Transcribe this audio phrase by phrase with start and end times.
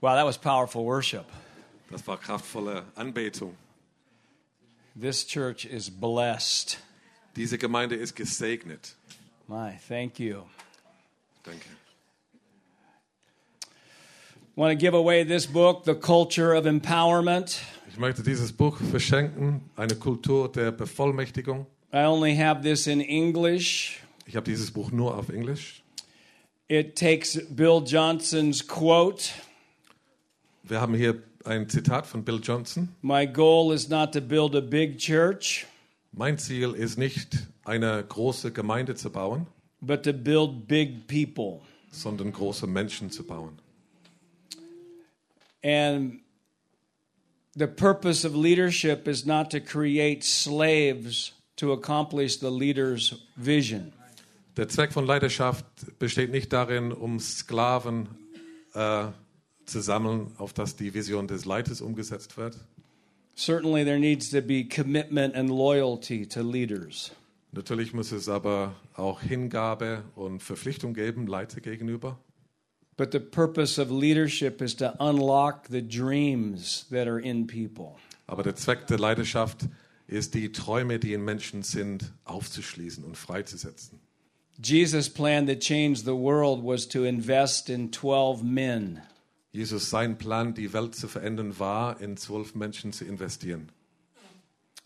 [0.00, 1.26] Wow, that was powerful worship.
[1.90, 3.56] Das war kraftvolle Anbetung.
[4.94, 6.78] This church is blessed.
[7.34, 8.94] Diese Gemeinde ist gesegnet.
[9.48, 10.44] My, thank you.
[11.44, 11.66] Danke.
[14.54, 17.60] Want to give away this book, The Culture of Empowerment.
[17.88, 21.66] Ich möchte dieses Buch verschenken, eine Kultur der Bevollmächtigung.
[21.92, 24.00] I only have this in English.
[24.26, 25.82] Ich habe dieses Buch nur auf Englisch.
[26.68, 29.30] It takes Bill Johnson's quote
[30.62, 32.88] Wir haben hier ein Zitat von Bill Johnson.
[33.02, 35.66] My goal is not to build a big church,
[36.12, 39.46] Mein Ziel ist nicht, eine große Gemeinde zu bauen,
[39.80, 41.60] but to build big people.
[41.90, 43.58] sondern große Menschen zu bauen.
[45.62, 46.20] And
[47.54, 53.92] the purpose of leadership is not to create slaves to accomplish the leader's vision.
[54.56, 55.64] Der Zweck von Leidenschaft
[55.98, 58.08] besteht nicht darin, um Sklaven
[58.74, 59.06] äh,
[59.68, 62.56] zu sammeln, auf dass die Vision des Leiters umgesetzt wird.
[63.36, 67.12] Certainly, there needs to be commitment and loyalty to leaders.
[67.52, 72.18] Natürlich muss es aber auch Hingabe und Verpflichtung geben, Leiter gegenüber.
[72.96, 77.94] But the purpose of leadership is to unlock the dreams that are in people.
[78.26, 79.68] Aber der Zweck der Leidenschaft
[80.08, 84.00] ist, die Träume, die in Menschen sind, aufzuschließen und freizusetzen.
[84.60, 89.00] Jesus' plan to change the world was to invest in 12 men.
[89.58, 93.70] Jesus, sein Plan, die Welt zu verändern, war, in zwölf Menschen zu investieren.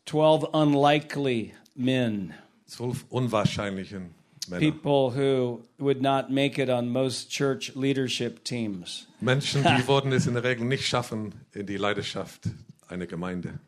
[0.06, 2.32] 12 unlikely men.
[2.64, 4.14] Zwölf unwahrscheinlichen
[4.48, 4.72] Männer.
[4.72, 9.06] People who would not make it on most church leadership teams.
[9.20, 12.48] Menschen, die würden es in der Regel nicht schaffen in die Leidenschaft
[12.88, 13.60] einer Gemeinde.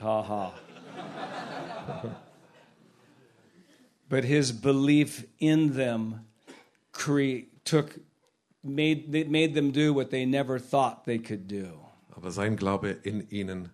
[0.00, 0.54] Ha ha.
[4.08, 6.20] but his belief in them
[7.64, 8.00] took
[8.62, 11.80] made it made them do what they never thought they could do.
[12.10, 13.70] Aber sein Glaube in ihnen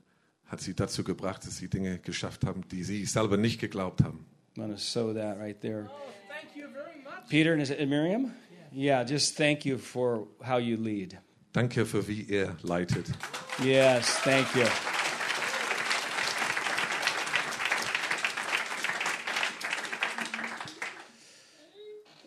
[0.47, 4.27] hat sie dazu gebracht, dass sie Dinge geschafft haben, die sie selber nicht geglaubt haben.
[4.57, 5.89] I'm going to sow that right there.
[5.91, 7.29] Oh, thank you very much.
[7.29, 8.33] Peter and is it Miriam?
[8.73, 11.19] Yeah, just thank you for how you lead.
[11.53, 13.07] Danke für wie ihr leitet.
[13.63, 14.67] Yes, thank you.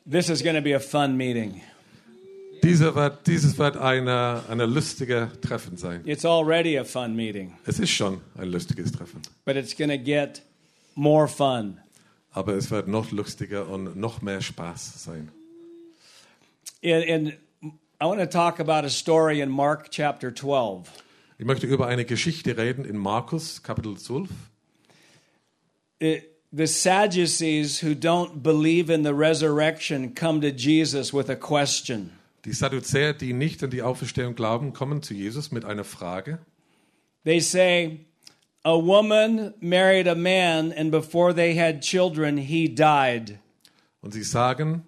[0.06, 1.62] This is going to be a fun meeting.
[2.68, 6.02] Diese wird, dieses wird eine, eine lustige Treffen sein.
[6.06, 9.22] It's already a fun meeting, Es ist schon ein lustiges Treffen.
[9.46, 10.42] but it's going to get
[10.96, 11.80] more fun.
[12.34, 15.32] Aber es wird noch lustiger und noch mehr Spaß sein.
[16.84, 17.34] And, and
[18.02, 20.90] I want to talk about a story in Mark chapter 12.
[21.40, 24.28] Ich möchte über eine Geschichte reden in Markus Kapitel 12.
[26.00, 32.17] It, the Sadducees who don't believe in the resurrection come to Jesus with a question.
[32.46, 36.40] Die Sadduzäer, die nicht an die Auferstehung glauben, kommen zu Jesus mit einer Frage.
[37.24, 38.06] They say,
[38.64, 43.40] A woman married a man, and before they had children, he died.
[44.02, 44.84] Und sie sagen,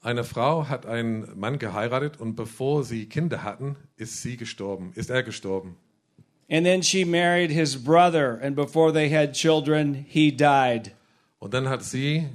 [0.00, 5.10] eine Frau hat einen Mann geheiratet und bevor sie Kinder hatten, ist sie gestorben, ist
[5.10, 5.76] er gestorben.
[6.50, 10.92] And then she married his brother, and before they had children, he died.
[11.38, 12.28] Und dann hat sie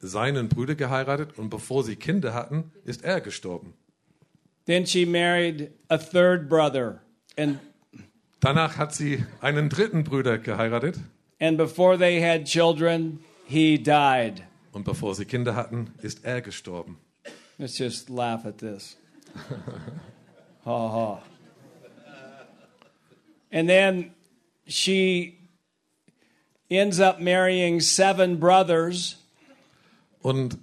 [0.00, 3.74] seinen Bruder geheiratet und bevor sie Kinder hatten, ist er gestorben.
[4.66, 7.00] Then she married a third brother,
[7.36, 7.58] and,
[8.40, 10.98] Danach hat sie einen dritten Bruder geheiratet
[11.40, 14.44] and before they had children, he died.
[14.72, 16.96] und bevor sie Kinder hatten, ist er gestorben.
[17.58, 18.96] Let's just laugh at this.
[20.64, 21.22] ha ha.
[23.50, 24.12] And then
[24.66, 25.38] she
[26.70, 29.16] ends up marrying seven brothers,
[30.22, 30.56] Und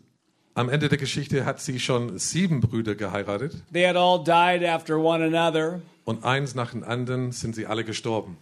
[0.59, 4.97] am Ende der Geschichte hat sie schon sieben Brüder geheiratet they had all died after
[5.00, 5.81] one another.
[6.03, 8.38] und eins nach dem anderen sind sie alle gestorben.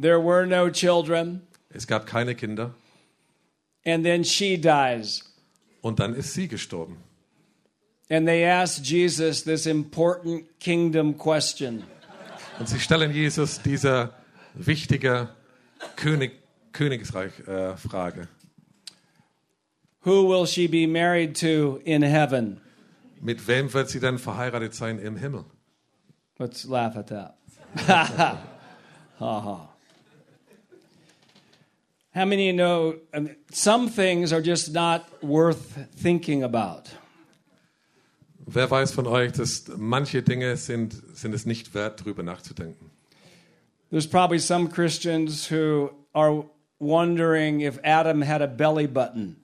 [0.00, 1.42] There were no children.
[1.70, 2.74] Es gab keine Kinder
[3.86, 5.32] And then she dies.
[5.80, 6.96] und dann ist sie gestorben.
[8.10, 11.84] And they ask Jesus this important kingdom question
[12.58, 14.10] Und sie stellen Jesus diese
[14.54, 15.28] wichtige
[15.94, 16.32] König,
[16.72, 18.26] Königsreich-Frage.
[20.02, 22.60] Who will she be married to in heaven?
[23.20, 25.44] Mit wem wird sie denn verheiratet sein im Himmel?
[26.38, 27.36] Let's laugh at that.
[27.76, 28.38] ha
[29.18, 29.68] ha.
[32.14, 32.96] How many know
[33.52, 36.90] some things are just not worth thinking about?
[38.46, 42.90] Wer weiß von euch, dass manche Dinge sind, sind es nicht wert, darüber nachzudenken.
[43.90, 46.44] There's probably some Christians who are
[46.78, 49.36] wondering if Adam had a belly button.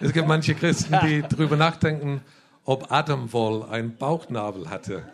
[0.00, 2.22] Es gibt manche Christen, die darüber nachdenken,
[2.64, 5.04] ob Adam wohl einen Bauchnabel hatte.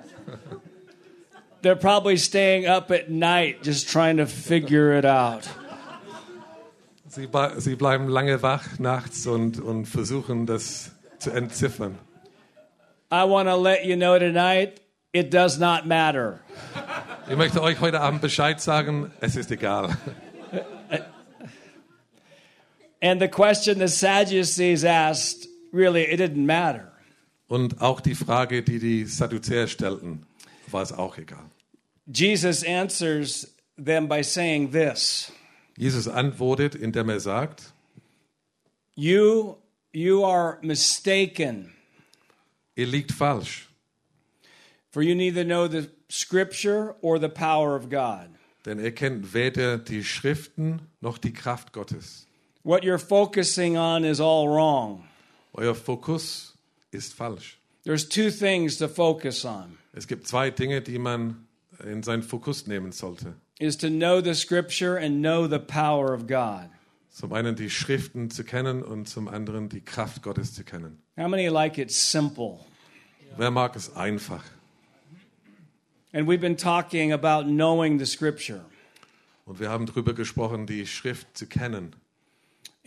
[1.63, 5.49] They're probably staying up at night just trying to figure it out.
[7.09, 11.99] Sie, sie bleiben lange wach nachts und, und versuchen das zu entziffern.
[13.11, 14.81] I want to let you know tonight
[15.13, 16.41] it does not matter.
[17.29, 19.97] Ich möchte euch heute Abend Bescheid sagen, es ist egal.
[23.01, 26.93] And the question the Sadducees asked, really, it didn't matter.
[27.49, 30.27] Und auch die Frage, die die Sadduzäer stellten,
[30.71, 31.51] war es auch egal.
[32.07, 33.47] Jesus answers
[33.77, 35.31] them by saying this
[35.77, 37.73] Jesus antwortet, indem er sagt,
[38.97, 39.57] You,
[39.93, 41.73] you are mistaken,
[42.75, 43.69] ihr liegt falsch,
[44.91, 48.29] for you neither know the scripture or the power of God.
[48.67, 52.27] denn ihr kennt weder die Schriften noch die Kraft Gottes.
[52.69, 55.09] What you're focusing on is all wrong.
[55.57, 56.53] Euer Fokus
[56.93, 57.57] ist falsch.
[57.85, 59.79] There's two things to focus on.
[59.95, 61.47] Es gibt zwei Dinge, die man
[61.83, 63.33] in seinen Fokus nehmen sollte.
[63.59, 66.69] Is to know the scripture and know the power of God.
[67.11, 70.99] Zum einen die Schriften zu kennen und zum anderen die Kraft Gottes zu kennen.
[71.17, 72.59] How many like it simple?
[73.39, 74.45] Wer mag es einfach?
[76.13, 78.67] And we've been talking about knowing the scripture.
[79.47, 81.97] Und wir haben darüber gesprochen, die Schrift zu kennen.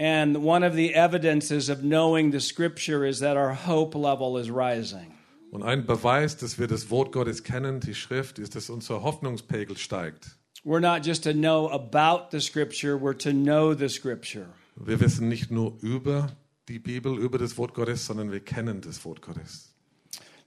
[0.01, 4.49] And one of the evidences of knowing the scripture is that our hope level is
[4.49, 5.13] rising.
[5.51, 9.77] Und ein Beweis, dass wir das Wort Gottes kennen, die Schrift, ist, dass unser Hoffnungspegel
[9.77, 10.37] steigt.
[10.65, 14.47] We're not just to know about the scripture, we're to know the scripture.
[14.75, 16.31] Wir wissen nicht nur über
[16.67, 19.71] die Bibel, über das Wort Gottes, sondern wir kennen das Wort Gottes.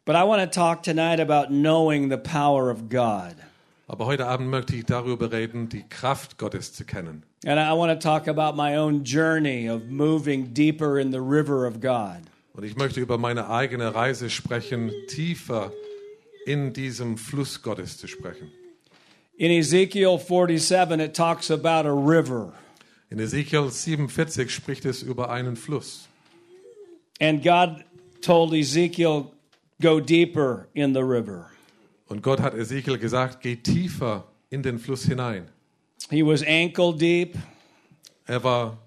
[0.05, 3.37] But I want to talk tonight about knowing the power of God.
[3.87, 7.23] Aber heute Abend möchte ich darüber reden, die Kraft Gottes zu kennen.
[7.46, 11.67] And I want to talk about my own journey of moving deeper in the river
[11.67, 12.23] of God.
[12.55, 15.73] Und ich möchte über meine eigene Reise sprechen, tiefer
[16.46, 18.50] in diesem Fluss Gottes zu sprechen.
[19.37, 22.55] In Ezekiel 47, it talks about a river.
[23.11, 26.08] In Ezekiel 47 spricht es über einen Fluss.
[27.20, 27.85] And God
[28.23, 29.32] told Ezekiel,
[29.82, 31.50] go deeper in the river.
[32.08, 35.49] Und Gott hat Ezekiel gesagt, geh tiefer in den Fluss hinein.
[36.11, 37.37] He was ankle deep.
[38.27, 38.79] Er war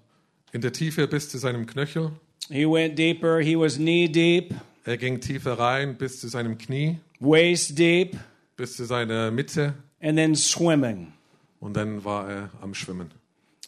[0.52, 2.12] in der Tiefe bis zu seinem Knöchel.
[2.50, 3.40] He went deeper.
[3.40, 4.54] He was knee deep,
[4.84, 8.16] Er ging tiefer rein bis zu seinem Knie, waist deep,
[8.56, 9.74] bis zu seiner Mitte.
[10.00, 11.12] and then swimming.
[11.60, 13.10] Und dann war er am Schwimmen.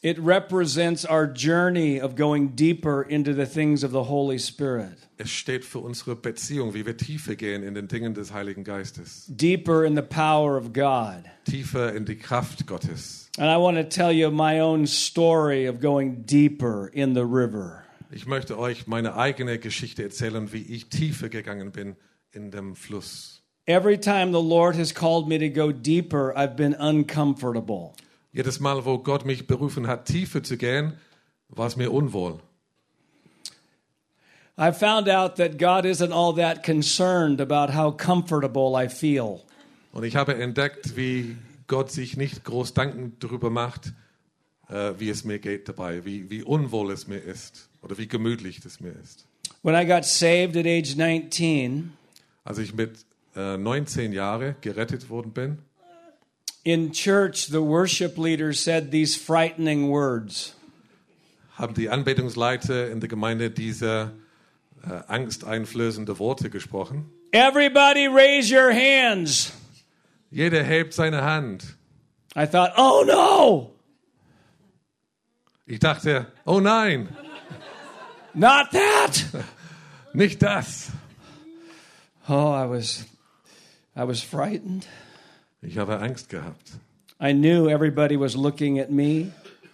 [0.02, 5.29] It represents our journey of going deeper into the things of the Holy Spirit, Es
[5.31, 9.26] steht für unsere Beziehung, wie wir tiefer gehen in den Dingen des Heiligen Geistes.
[9.29, 11.25] deeper in the power of God.
[11.44, 13.29] Tiefer in die Kraft Gottes.
[13.38, 17.85] And I want to tell you my own story of going deeper in the river.
[18.11, 21.97] Ich möchte euch meine eigene Geschichte erzählen, wie ich tiefer gegangen bin
[22.32, 23.43] in dem Fluss.
[23.67, 27.93] Every time the Lord has called me to go deeper, I've been uncomfortable.
[28.32, 30.94] Jedes Mal, wo Gott mich berufen hat, tiefer zu gehen,
[31.49, 32.41] war es mir unwohl.
[34.56, 39.41] I found out that God isn't all that concerned about how comfortable I feel.
[39.93, 41.37] Und ich habe entdeckt, wie
[41.67, 43.94] Gott sich nicht groß Danken darüber macht,
[44.69, 48.65] äh, wie es mir geht dabei, wie, wie unwohl es mir ist oder wie gemütlich
[48.65, 49.26] es mir ist.
[49.62, 51.93] When I got saved at age 19,
[52.45, 53.04] Als ich mit
[53.35, 55.59] äh, 19 Jahren gerettet worden bin,
[56.64, 60.55] in church, the worship leader said these frightening words
[61.61, 64.12] haben die Anbetungsleiter in der Gemeinde diese
[64.83, 67.11] äh, angsteinflößende Worte gesprochen.
[67.33, 69.52] Everybody raise your hands.
[70.31, 71.76] Jeder hebt seine Hand.
[72.35, 73.73] I thought, oh no,
[75.67, 77.09] Ich dachte, oh nein,
[78.33, 79.25] not that.
[80.14, 80.90] nicht das.
[82.29, 83.05] Oh, I was
[83.95, 84.87] I was frightened.
[85.62, 86.79] Ich habe Angst gehabt.
[87.21, 89.33] I knew everybody was looking at me.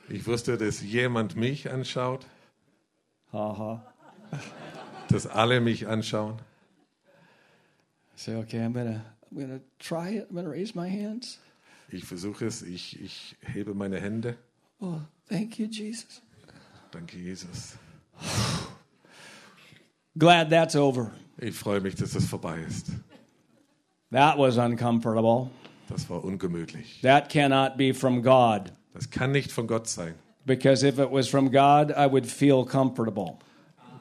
[0.08, 2.26] Ich wusste, dass jemand mich anschaut,
[3.32, 3.78] Uh-huh.
[5.08, 6.38] dass alle mich anschauen.
[8.14, 10.28] I say, okay, I'm gonna I'm gonna try it.
[10.30, 11.38] I'm gonna raise my hands.
[11.90, 14.36] Ich versuche es, ich, ich hebe meine Hände.
[14.80, 16.20] Oh, thank you, Jesus.
[16.90, 17.76] Danke, Jesus.
[20.18, 21.12] Glad that's over.
[21.38, 22.90] Ich freue mich, dass es vorbei ist.
[24.10, 25.50] That was uncomfortable.
[25.88, 27.00] Das war ungemütlich.
[27.02, 28.72] That cannot be from God.
[28.92, 30.14] Das kann nicht von Gott sein.
[30.44, 33.38] Because if it was from God, I would feel comfortable.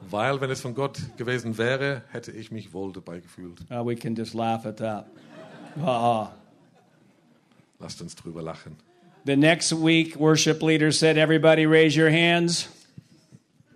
[0.10, 3.62] Weil, wenn es von Gott gewesen wäre, hätte ich mich wohl dabei gefühlt.
[3.72, 5.08] Uh, we can just laugh at that.
[5.77, 6.27] Uh-uh.
[7.80, 8.77] Lasst uns drüber lachen.
[9.25, 12.70] The next week, worship leader said, Everybody raise your hands.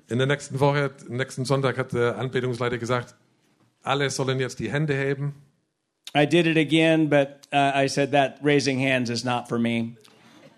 [0.08, 3.16] In der nächsten Woche, nächsten Sonntag hat der Anbetungsleiter gesagt,
[3.84, 5.34] alle sollen jetzt die Hände heben.
[6.16, 9.96] I did it again, but uh, I said that raising hands is not for me.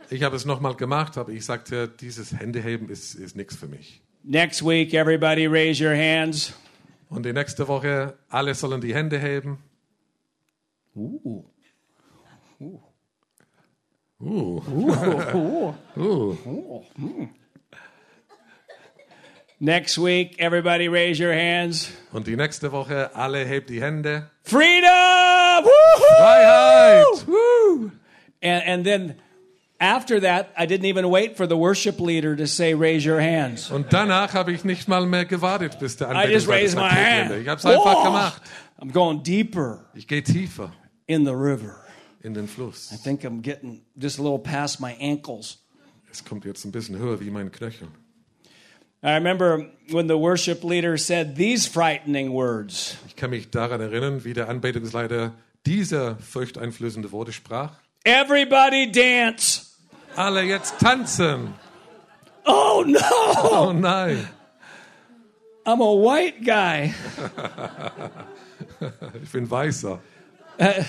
[0.10, 4.02] Ich habe es nochmal gemacht, aber ich sagte, dieses Händeheben ist, ist nichts für mich.
[4.24, 6.54] Next week, everybody raise your hands.
[7.10, 9.58] Und die nächste Woche, alle sollen die Hände heben.
[10.96, 11.46] Ooh.
[14.20, 14.62] Uh,
[15.40, 15.74] Ooh.
[15.98, 17.28] uh.
[19.60, 21.92] Next week, everybody raise your hands.
[22.12, 24.30] Und die nächste Woche, alle hebt die Hände.
[24.44, 25.31] Freedom!
[26.20, 27.28] Freiheit!
[27.28, 27.92] Woo!
[28.44, 29.16] And, and then
[29.80, 33.70] after that, I didn't even wait for the worship leader to say, raise your hands.
[33.72, 37.32] Und danach habe ich nicht mal mehr gewartet, bis der I just raised my hand.
[37.32, 38.42] Ich habe es einfach gemacht.
[38.80, 40.72] I'm going deeper Ich gehe tiefer
[41.08, 41.78] in the river.
[42.24, 42.90] in den I Fluss.
[43.04, 45.58] think I'm getting just a little past my ankles.
[46.12, 47.88] Es kommt jetzt ein bisschen höher wie mein Knöchel.
[49.04, 54.24] I remember when the worship leader said these frightening words Ich kann mich daran erinnern,
[54.24, 55.34] wie der Anbetungsleiter
[55.66, 57.74] diese furchteinflößende Worte sprach.
[58.04, 59.68] Everybody dance.
[60.16, 61.54] Alle jetzt tanzen!
[62.46, 63.00] Oh no,
[63.44, 64.28] Oh nein!
[65.66, 66.94] I'm a white guy.
[69.24, 70.00] Ich bin weißer.
[70.58, 70.86] And,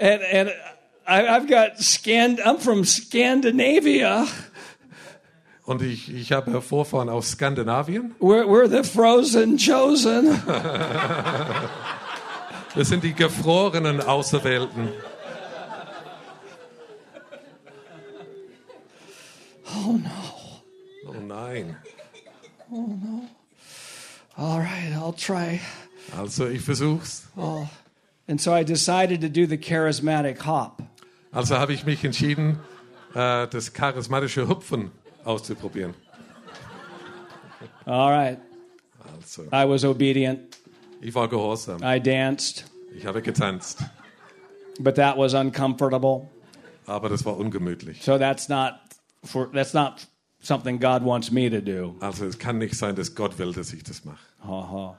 [0.00, 0.50] and
[1.06, 4.26] I, I've got Scand, I'm from Scandinavia.
[5.64, 8.14] Und ich, ich habe Vorfahren aus Skandinavien.
[8.20, 10.40] We're, we're the frozen chosen.
[12.74, 14.88] Wir sind die gefrorenen Auserwählten.
[19.66, 20.10] Oh no.
[21.08, 21.76] Oh nein.
[24.36, 25.60] All right, I'll try.
[26.16, 27.28] Also ich versuch's.
[27.36, 27.68] Oh.
[28.26, 30.82] And so I decided to do the charismatic hop.
[31.30, 32.58] Also habe ich mich entschieden,
[33.14, 34.90] äh, das charismatische Hüpfen
[35.24, 35.94] auszuprobieren.
[37.84, 38.38] All right.
[39.14, 40.51] Also, I was obedient.
[41.02, 41.80] Ich war gehorsam.
[41.82, 42.64] I danced,
[42.96, 43.84] Ich habe getanzt.
[44.80, 46.28] but that was uncomfortable.
[46.86, 48.02] Aber das war ungemütlich.
[48.02, 48.74] So that's not
[49.24, 50.06] for that's not
[50.40, 51.94] something God wants me to do.
[52.00, 54.18] Also es kann nicht sein, dass Gott will, dass ich das mache.
[54.44, 54.94] Uh-huh.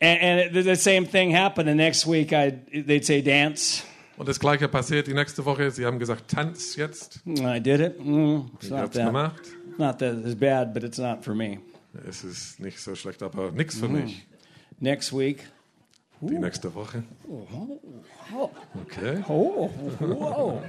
[0.00, 1.68] And, and the same thing happened.
[1.68, 3.82] The next week, I they'd say dance.
[4.16, 5.70] Und das gleiche passiert die nächste Woche.
[5.70, 7.20] Sie haben gesagt, tanz jetzt.
[7.26, 7.98] I did it.
[8.04, 9.42] Mm, it's Ich not that gemacht.
[9.78, 11.58] not that it's bad, but it's not for me.
[12.06, 14.26] Es ist nicht so schlecht, aber nichts für mich.
[14.80, 15.48] Next week.
[16.20, 17.02] Die nächste Woche.
[18.82, 19.22] Okay.
[19.28, 19.68] Oh,
[20.00, 20.62] whoa.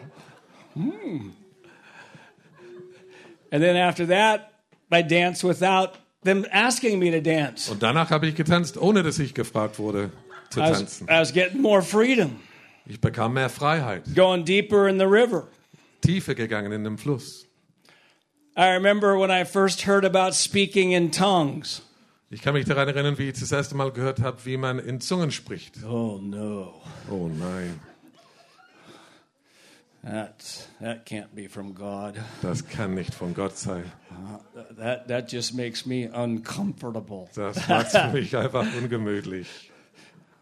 [0.75, 1.31] Hmm.
[3.51, 4.51] And then after that,
[4.91, 7.71] I danced without them asking me to dance.
[7.71, 10.11] Und danach habe ich getanzt, ohne dass ich gefragt wurde
[10.51, 11.07] zu I was, tanzen.
[11.07, 12.35] I was getting more freedom,
[12.85, 14.03] Ich bekam mehr Freiheit.
[14.15, 15.47] going deeper in the river.
[16.01, 17.47] Tiefer gegangen in den Fluss.
[18.59, 21.81] I remember when I first heard about speaking in tongues.
[22.29, 24.99] Ich kann mich daran erinnern, wie ich das erste Mal gehört habe, wie man in
[24.99, 25.81] Zungen spricht.
[25.85, 26.73] Oh no,
[27.09, 27.79] Oh nein,
[30.03, 32.15] that that can't be from God.
[32.41, 33.85] das kann nicht von Gott sein.
[34.77, 37.29] That that just makes me uncomfortable.
[37.35, 39.71] Das macht mich einfach ungemütlich.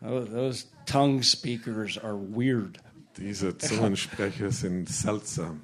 [0.01, 2.79] Oh, those tongue speakers are weird.
[3.17, 5.61] Diese Zungensprecher sind seltsam.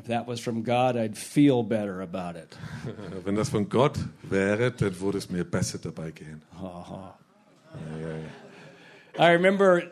[0.00, 2.56] If that was from God, I'd feel better about it.
[3.24, 6.40] Wenn das von Gott wäre, dann würde es mir besser dabei gehen.
[9.18, 9.82] I remember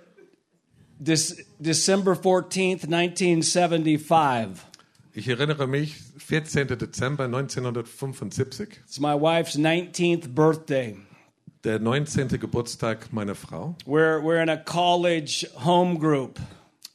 [0.99, 4.65] this December 14th, 1975.
[5.12, 6.69] Ich erinnere mich, 14.
[6.69, 10.97] Dezember 1975, It's my wife's 19th birthday.
[11.65, 12.29] der 19.
[12.41, 13.77] Geburtstag meiner Frau.
[13.85, 16.41] We're, we're in a college home group.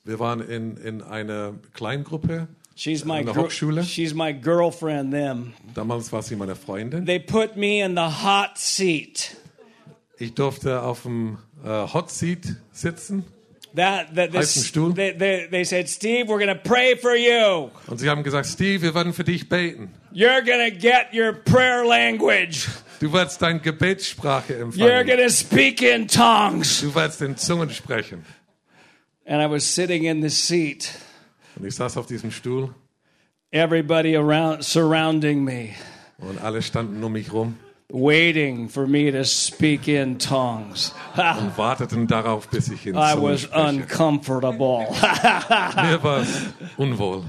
[0.03, 2.47] Wir waren in, in einer Kleingruppe.
[2.75, 3.83] She's my An der Hochschule?
[3.83, 5.11] she's my girlfriend.
[5.11, 7.05] Them Damals war sie meine Freundin.
[7.05, 9.35] they put me in the hot seat.
[10.17, 13.25] Ich durfte auf dem äh, Hot Seat sitzen
[13.75, 14.93] That that Heißen this, Stuhl?
[14.93, 17.69] they, they, they said, Steve, we're gonna pray for you.
[17.87, 19.89] und sie haben gesagt, Steve, wir werden für dich beten.
[20.13, 22.67] You're gonna get your prayer language.
[22.99, 25.07] Du wirst deine Gebetssprache You're empfangen.
[25.07, 26.81] gonna speak in tongues.
[26.81, 28.23] Du wirst in Zungen sprechen.
[29.25, 30.91] And I was sitting in the seat.
[31.55, 32.73] Und ich saß auf diesem Stuhl
[33.51, 35.69] Everybody around surrounding me,
[36.17, 37.55] und alle standen um mich rum
[37.93, 40.93] waiting for me to speak in tongues.
[41.15, 43.69] Und warteten darauf, bis ich in I Zungen was spreche.
[43.69, 44.87] uncomfortable.
[44.89, 46.41] Mir war es
[46.75, 47.23] unwohl.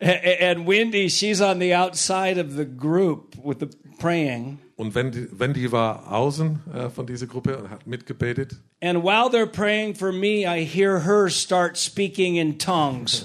[0.00, 4.58] And Wendy, she's on the outside of the group with the praying.
[4.76, 8.56] Und Wendy, Wendy war außen äh, von dieser Gruppe und hat mitgebetet.
[8.82, 13.24] And while they're praying for me, I hear her start speaking in tongues.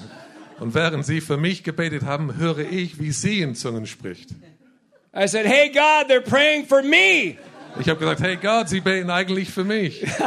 [0.60, 4.30] Und während sie für mich gebetet haben, höre ich, wie sie in Zungen spricht.
[5.14, 7.38] I said, Hey, God, they're praying for me.
[7.80, 10.06] Ich habe gesagt, hey Gott, sie beten eigentlich für mich.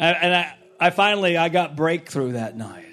[0.00, 0.46] And, and I,
[0.80, 2.84] I finally, I got breakthrough that night.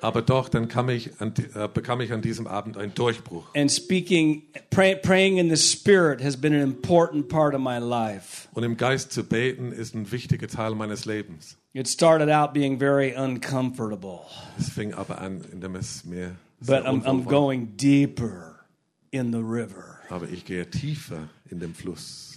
[0.00, 3.44] Aber doch, dann ich an, äh, bekam ich an diesem Abend einen Durchbruch.
[3.56, 8.48] And speaking, pray, praying in the Spirit has been an important part of my life.
[8.52, 11.56] Und im Geist zu beten ist ein wichtiger Teil meines Lebens.
[11.72, 14.20] It started out being very uncomfortable,
[14.58, 18.64] Es fing aber an, indem es mir but I'm, I'm going deeper
[19.10, 20.00] in the river.
[20.10, 22.27] Aber ich gehe tiefer in den Fluss.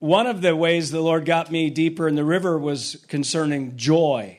[0.00, 4.38] One of the ways the Lord got me deeper in the river was concerning joy.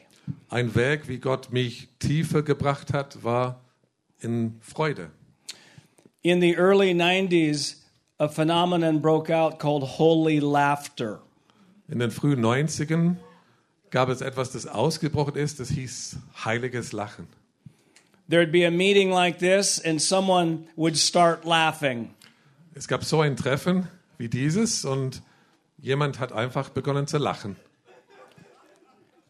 [0.49, 3.57] Ein Weg, wie Gott mich tiefer gebracht hat, war
[4.21, 5.11] in Freude.
[6.23, 7.75] In the early 90s,
[8.19, 11.19] a phenomenon broke out called holy laughter.
[11.87, 13.17] In den frühen 90ern
[13.91, 17.27] gab es etwas, das ausgebrochen ist, das hieß heiliges Lachen.
[18.27, 22.15] There'd be a meeting like this, and someone would start laughing.
[22.73, 23.87] Es gab so ein Treffen
[24.17, 25.21] wie dieses und
[25.81, 27.55] jemand hat einfach begonnen zu lachen.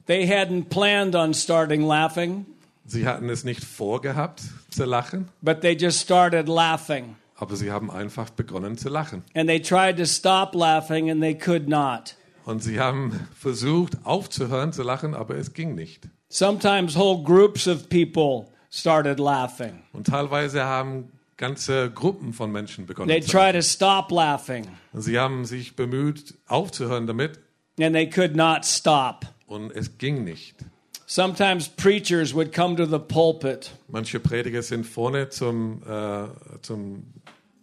[0.08, 2.46] They hadn't planned on starting laughing,
[2.86, 4.41] Sie hatten es nicht vorgehabt
[4.72, 7.15] zu lachen, but they just started laughing.
[7.36, 9.24] aber sie haben einfach begonnen zu lachen.
[9.36, 12.15] And they tried to stop laughing, and they could not.
[12.43, 16.10] Und sie haben versucht aufzuhören zu lachen, aber es ging nicht.
[16.29, 19.84] Sometimes whole groups of people started laughing.
[19.93, 25.01] Und teilweise haben ganze Gruppen von Menschen begonnen They'd zu try to stop laughing, Und
[25.01, 27.39] Sie haben sich bemüht, aufzuhören damit.
[27.79, 29.25] And they could not stop.
[29.48, 30.55] und es ging nicht.
[31.07, 33.71] Sometimes preachers would come to the pulpit.
[33.89, 36.27] Manche Prediger sind vorne zum, äh,
[36.62, 37.03] zum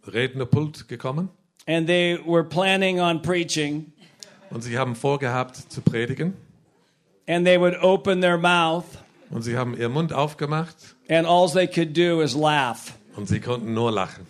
[0.06, 1.30] Rednerpult gekommen.
[1.66, 3.92] And they were planning on preaching,
[4.50, 6.34] und sie haben vorgehabt zu predigen.
[7.26, 8.84] And they would open their mouth,
[9.30, 10.96] und sie haben ihren Mund aufgemacht.
[11.08, 12.97] And all they could do is laugh.
[13.18, 14.26] Und sie konnten nur lachen.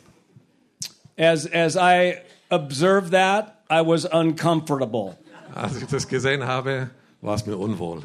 [1.19, 2.15] As, as I
[2.51, 5.17] observed that, I was uncomfortable.
[5.55, 6.89] Als ich das gesehen habe,
[7.21, 8.03] war es mir unwohl.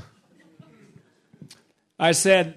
[1.99, 2.55] I said,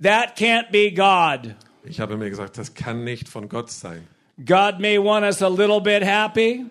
[0.00, 1.54] That can't be God.
[1.84, 4.08] Ich habe mir gesagt, das kann nicht von Gott sein.
[4.44, 6.66] God may want us a little bit happy,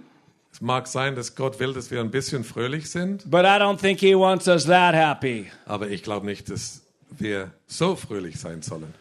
[0.52, 3.80] Es mag sein, dass Gott will, dass wir ein bisschen fröhlich sind, but I don't
[3.80, 5.50] think He wants us that happy.
[5.66, 8.94] aber ich glaube nicht, dass wir so fröhlich sein sollen.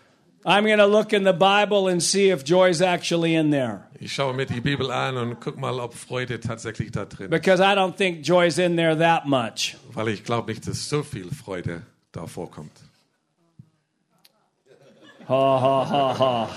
[0.45, 4.15] I'm going to look in the Bible and see if joy's actually in there Ich
[4.15, 7.31] schaue mir die Bibel an und guck mal, ob Freude tatsächlich da drin ist.
[7.31, 9.77] because I don't think joy's in there that much.
[9.93, 12.73] Weil ich glaube nicht, dass so viel Freude da vorkommt.
[15.29, 16.49] Ha ha ha ha.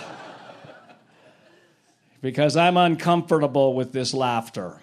[2.21, 4.79] Because I'm uncomfortable with this laughter.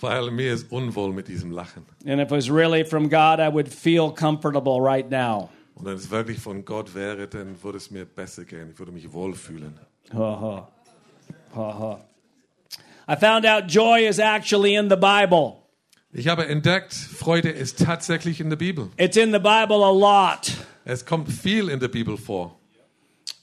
[0.00, 1.86] Weil mir ist unwohl mit diesem Lachen.
[2.04, 5.50] And if it was really from God, I would feel comfortable right now.
[5.76, 8.70] Und wenn es wirklich von Gott wäre, dann würde es mir besser gehen.
[8.72, 9.78] Ich würde mich wohlfühlen.
[10.12, 10.68] Ha ha.
[11.54, 12.00] Ha ha.
[13.08, 15.58] I found out joy is actually in the Bible.
[16.12, 18.88] Ich habe entdeckt, Freude ist tatsächlich in der Bibel.
[18.96, 20.50] It's in the Bible a lot.
[20.86, 22.58] Es kommt viel in der Bibel vor.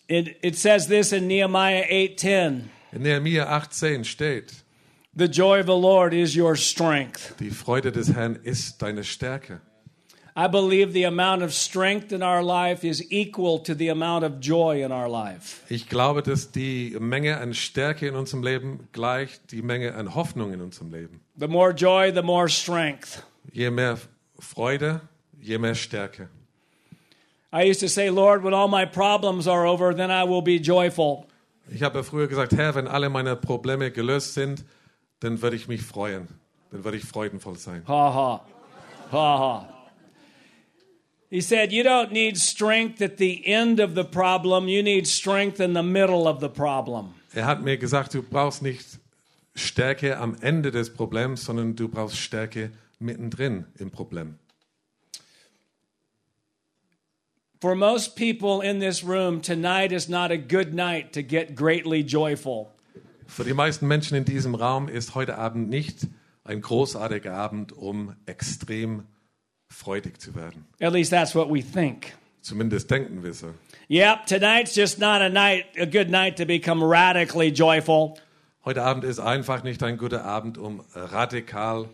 [0.08, 2.62] It, it says this in Nehemiah 8:10.
[2.94, 4.54] In Nehemiah 18 steht,
[5.16, 7.36] The joy of the Lord is your strength.
[7.40, 9.62] die Freude des Herrn ist deine Stärke.
[10.36, 14.40] I believe the amount of strength in our life is equal to the amount of
[14.40, 15.62] joy in our life.
[15.70, 20.52] Ich glaube, dass die Menge an Stärke in unserem Leben gleicht die Menge an Hoffnung
[20.52, 21.20] in unserem Leben.
[21.38, 23.24] The more joy, the more strength.
[23.52, 24.00] Je mehr
[24.40, 25.02] Freude,
[25.40, 26.30] je mehr Stärke.
[27.52, 30.58] I used to say, Lord, when all my problems are over, then I will be
[30.58, 31.28] joyful.
[31.70, 34.66] Ich habe früher gesagt, Herr, wenn alle meine Probleme gelöst sind,
[35.20, 36.28] dann werde ich mich freuen.
[36.72, 37.84] Dann werde ich freudenvoll sein.
[37.88, 38.46] Ha ha.
[39.12, 39.73] Ha ha.
[41.34, 45.60] He said, You don't need strength at the end of the problem, you need strength
[45.60, 47.16] in the middle of the problem.
[47.34, 49.00] Er hat mir gesagt, du brauchst nicht
[49.56, 52.70] Stärke am Ende des Problems, sondern du brauchst Stärke
[53.00, 54.38] mittendrin im Problem.
[57.60, 62.04] For most people in this room, tonight is not a good night to get greatly
[62.04, 62.68] joyful.
[63.26, 66.06] Für die meisten Menschen in diesem Raum ist heute Abend nicht
[66.44, 69.08] ein großartiger Abend, um extrem
[69.74, 70.66] freudig zu werden.
[70.80, 72.14] At least that's what we think.
[72.42, 73.54] Zumindest denken wir so.
[73.90, 78.16] Yep, tonight's just not a night, a good night to become radically joyful.
[78.66, 81.90] Heute Abend ist einfach nicht ein guter Abend, um radikal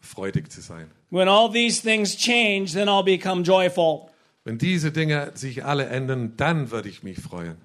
[0.00, 0.90] freudig zu sein.
[1.10, 4.10] When all these things change, then I'll become joyful.
[4.44, 7.56] Wenn diese Dinge sich alle ändern, dann würde ich mich freuen.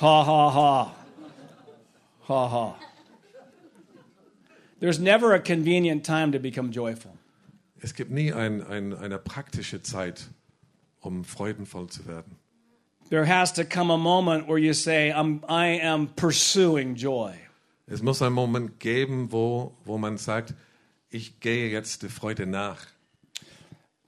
[0.00, 0.94] Ha ha ha.
[2.28, 2.78] Ha ha.
[4.80, 7.11] There's never a convenient time to become joyful.
[7.84, 10.28] Es gibt nie ein, ein, eine praktische Zeit,
[11.00, 12.36] um freudenvoll zu werden.
[13.10, 17.34] There has to come a moment where you say, I'm, I am pursuing joy.
[17.86, 20.54] Es muss einen Moment geben, wo, wo man sagt,
[21.10, 22.86] ich gehe jetzt der Freude nach.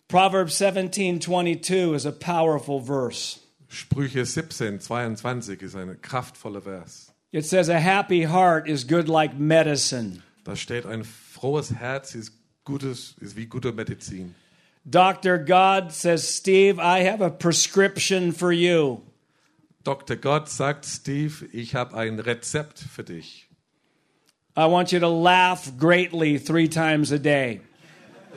[0.06, 3.40] Proverbs 17:22 is a powerful verse.
[3.68, 7.12] Sprüche 17, 22 ist ein kraftvoller Vers.
[7.32, 10.22] It says a happy heart is good like medicine.
[10.44, 12.32] Da steht, ein frohes Herz ist,
[12.64, 14.34] gutes, ist wie gute Medizin.
[14.84, 15.38] Dr.
[15.38, 19.00] God says, "Steve, I have a prescription for you."
[19.82, 20.16] Dr.
[20.16, 23.48] Gott sagt, Steve, ich habe ein Rezept für dich.
[24.56, 27.60] I want you to laugh greatly 3 times a day.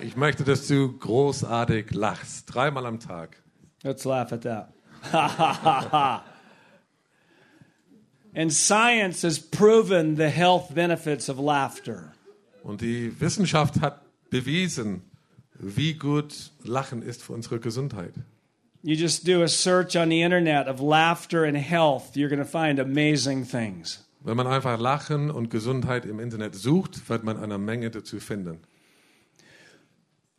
[0.01, 3.41] Ich möchte, dass du großartig lachst, dreimal am Tag.
[3.83, 4.73] Let's laugh at that.
[5.11, 6.23] Ha ha ha ha.
[8.35, 12.13] And science has proven the health benefits of laughter.
[12.63, 15.01] Und die Wissenschaft hat bewiesen,
[15.59, 18.13] wie gut Lachen ist für unsere Gesundheit.
[18.83, 22.45] You just do a search on the internet of laughter and health, you're going to
[22.45, 24.03] find amazing things.
[24.21, 28.59] Wenn man einfach Lachen und Gesundheit im Internet sucht, wird man eine Menge dazu finden.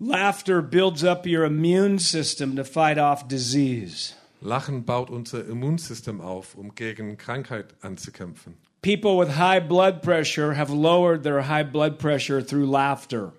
[0.00, 4.14] Laughter builds up your immune system to fight off disease.
[4.40, 8.54] Lachen baut unser Immunsystem auf, um gegen Krankheit anzukämpfen.
[8.82, 13.32] People with high blood pressure have lowered their high blood pressure through laughter.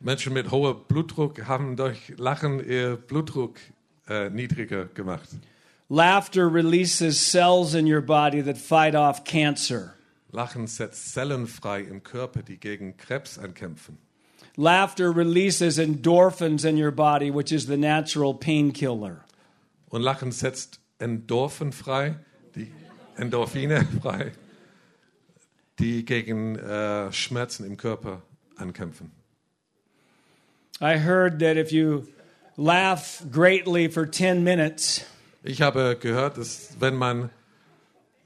[0.00, 3.58] Menschen mit hohem Blutdruck haben durch Lachen ihr Blutdruck
[4.08, 5.28] äh, niedriger gemacht.
[5.88, 9.94] Laughter releases cells in your body that fight off cancer.
[10.30, 13.96] Lachen setzt Zellen frei im Körper, die gegen Krebs ankämpfen.
[14.56, 19.24] Laughter releases endorphins in your body, which is the natural painkiller.
[19.88, 22.16] Und Lachen setzt Endorphin frei,
[22.54, 22.70] die
[23.16, 24.32] Endorphine frei,
[25.78, 28.22] die gegen äh, Schmerzen im Körper
[28.56, 29.17] ankämpfen.
[30.80, 32.06] I heard that if you
[32.56, 35.04] laugh greatly for 10 minutes,
[35.44, 37.30] Ich habe gehört, dass wenn man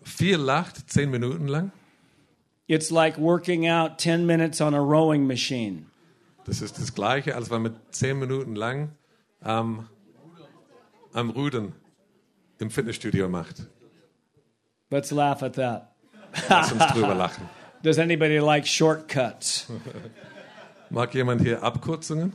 [0.03, 1.71] viel lacht, zehn Minuten lang,
[2.69, 5.87] it's like working out 10 minutes on a rowing machine.
[6.45, 8.91] das ist das Gleiche, als wenn man zehn Minuten lang
[9.45, 9.87] ähm,
[11.13, 11.73] am Rudern
[12.59, 13.67] im Fitnessstudio macht.
[14.91, 15.95] Let's laugh at that.
[16.49, 17.49] Lass uns drüber lachen.
[17.83, 19.67] Does anybody like shortcuts?
[20.93, 22.35] Mag jemand hier Abkürzungen?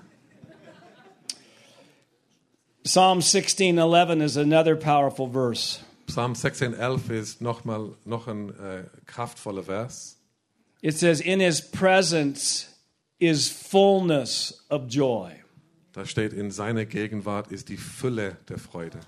[2.84, 5.82] Psalm 16:11 is another powerful verse.
[6.08, 10.18] Psalm 16,11 ist nochmal noch ein äh, kraftvoller Vers.
[10.82, 12.68] It says in his presence
[13.20, 15.34] is fullness of joy.
[15.94, 19.02] Da steht, in seiner Gegenwart ist die Fülle der Freude.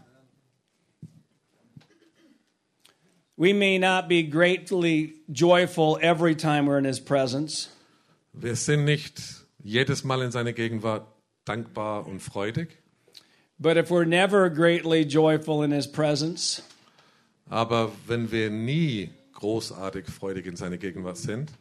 [3.35, 7.69] We may not be greatly joyful every time we're in his presence,
[8.33, 11.07] Wir sind nicht jedes Mal in seiner Gegenwart
[11.45, 12.77] dankbar und freudig,
[13.57, 16.63] but if we're never greatly joyful in his presence,
[17.49, 21.51] aber wenn wir nie großartig freudig in seiner Gegenwart sind,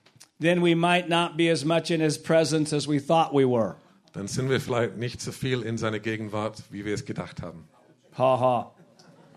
[0.41, 3.77] then we might not be as much in his presence as we thought we were.
[4.13, 7.69] dann sind wir vielleicht nicht so viel in seiner Gegenwart, wie wir es gedacht haben.
[8.17, 8.73] Ha ha.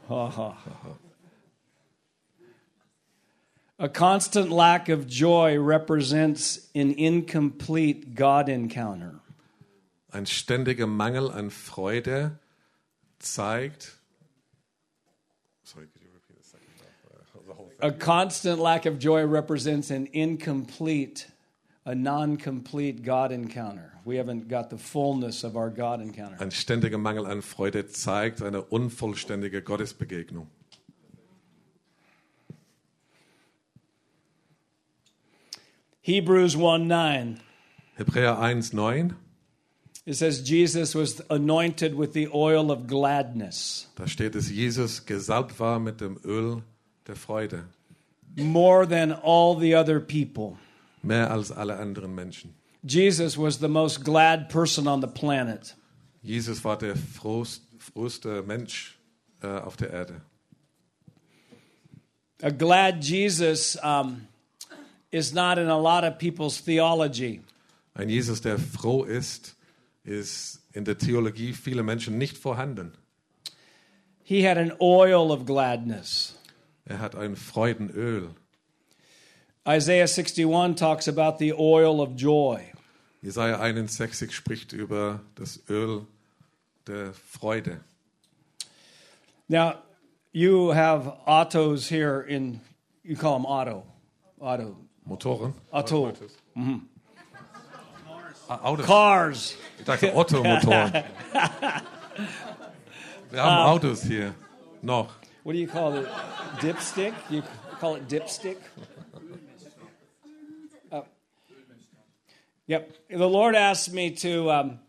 [0.10, 0.58] Ha ha.
[3.82, 9.16] A constant lack of joy represents an incomplete God encounter.
[10.14, 12.38] Ein ständiger Mangel an Freude
[13.20, 13.96] zeigt.
[15.64, 17.48] Sorry, could you repeat the second half?
[17.48, 17.90] The whole thing?
[17.90, 21.26] A constant lack of joy represents an incomplete,
[21.84, 23.94] a non complete God encounter.
[24.06, 26.38] We haven't got the fullness of our God encounter.
[26.40, 30.52] Ein ständiger Mangel an Freude zeigt eine unvollständige Gottesbegegnung.
[36.02, 37.40] Hebrews 1 9.
[37.98, 39.14] Hebräer 1,9,
[40.06, 45.60] It says Jesus was anointed with the oil of gladness da steht, dass Jesus gesalbt
[45.60, 46.64] war mit dem Öl
[47.06, 47.66] der Freude,
[48.36, 50.58] more than all the other people.
[51.04, 52.56] mehr als alle anderen Menschen.
[52.84, 55.76] Jesus was the most glad person on the planet.
[56.24, 58.98] Jesus war der frohst, frohste Mensch
[59.44, 60.22] äh, auf der Erde.
[62.42, 64.28] A glad Jesus um,
[65.12, 67.42] is not in a lot of people's theology.
[67.94, 69.56] Ein Jesus, der froh ist,
[70.04, 72.94] ist in der Theologie vieler Menschen nicht vorhanden.
[74.24, 76.38] He had an oil of gladness.
[76.86, 78.34] Er hat ein Freudenöl.
[79.68, 82.72] Isaiah 61 talks about the oil of joy.
[83.22, 86.08] Jesaja 61 spricht über das Öl
[86.88, 87.82] der Freude.
[89.48, 89.76] Now,
[90.32, 92.62] you have autos here in,
[93.04, 93.86] you call them auto,
[94.40, 95.54] auto, Motoren?
[95.72, 96.14] Auto.
[98.48, 98.86] Ah, Autos.
[98.86, 99.56] cars.
[99.80, 100.92] Ich dachte Ottomotoren.
[103.32, 104.36] Wir haben Autos hier.
[104.82, 105.10] Noch.
[105.44, 106.08] What do you call it?
[106.62, 107.14] Dipstick?
[107.30, 107.44] You
[107.80, 108.58] call it dipstick?
[110.92, 111.06] Oh.
[112.68, 112.94] Yep.
[113.10, 114.80] The Lord asked me to um,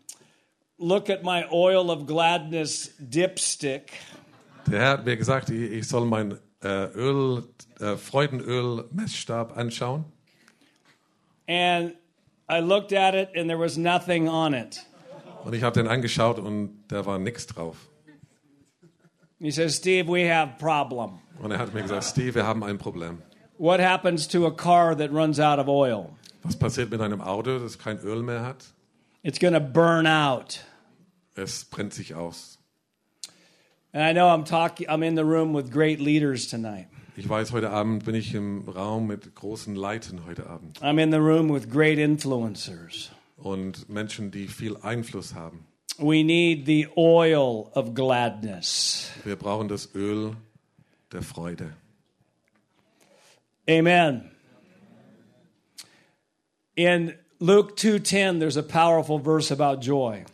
[0.77, 3.93] look at my oil of gladness dipstick.
[4.67, 7.43] Der Herr hat mir gesagt, ich soll mein äh, Öl,
[7.79, 10.05] äh, Freudenöl-Messstab anschauen.
[11.47, 11.95] And
[12.49, 14.85] I looked at it and there was nothing on it.
[15.43, 17.77] Und ich habe den angeschaut und da war nichts drauf.
[19.39, 21.19] He says, Steve, we have problem.
[21.41, 23.21] Und er hat mir gesagt, Steve, wir haben ein Problem.
[23.57, 26.09] What happens to a car that runs out of oil?
[26.43, 28.65] Was passiert mit einem Auto, das kein Öl mehr hat?
[29.21, 30.61] It's going to burn out.
[31.35, 32.59] Es brennt sich aus.
[33.93, 36.87] And I know I'm talking I'm in the room with great leaders tonight.
[37.15, 41.11] Ich weiß, heute Abend bin ich im Raum mit großen Leiten heute Abend I'm in
[41.11, 43.11] the room with great influencers.
[43.37, 45.65] und Menschen, die viel Einfluss haben.
[45.99, 49.11] We need the oil of gladness.
[49.23, 50.35] Wir brauchen das Öl
[51.11, 51.73] der Freude.
[53.69, 54.31] Amen.
[56.75, 60.25] In Luke 2:10 there's a powerful verse about joy.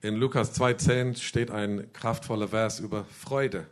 [0.00, 3.66] In Lukas 2,10 steht ein kraftvoller Vers über Freude.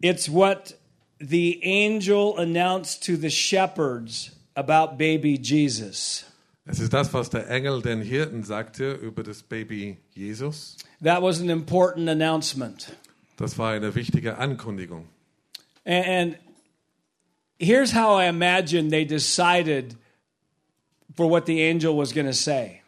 [0.00, 0.76] It's what
[1.20, 6.24] the angel announced to the shepherds about baby Jesus.
[6.66, 10.76] Es ist das, was der Engel den Hirten sagte über das Baby Jesus.
[11.00, 12.92] That was an important announcement.
[13.36, 15.06] Das war eine wichtige Ankündigung.
[15.84, 16.38] And, and
[17.60, 19.94] here's how I imagine they decided
[21.14, 22.82] for what the angel was going to say.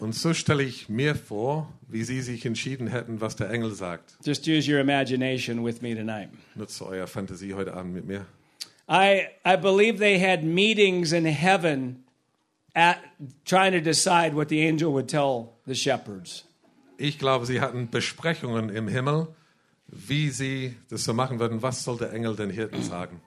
[0.00, 4.16] Und so stelle ich mir vor, wie sie sich entschieden hätten, was der Engel sagt.
[4.24, 6.28] Just use your imagination with me tonight.
[6.56, 8.26] Nutze eure Fantasie heute Abend mit mir.
[8.88, 12.04] I, I believe they had meetings in heaven
[12.74, 12.98] at
[13.44, 16.44] trying to decide what the angel would tell the shepherds.
[16.98, 19.28] Ich glaube, sie hatten Besprechungen im Himmel,
[19.86, 21.62] wie sie das so machen würden.
[21.62, 23.20] Was soll der Engel den Hirten sagen?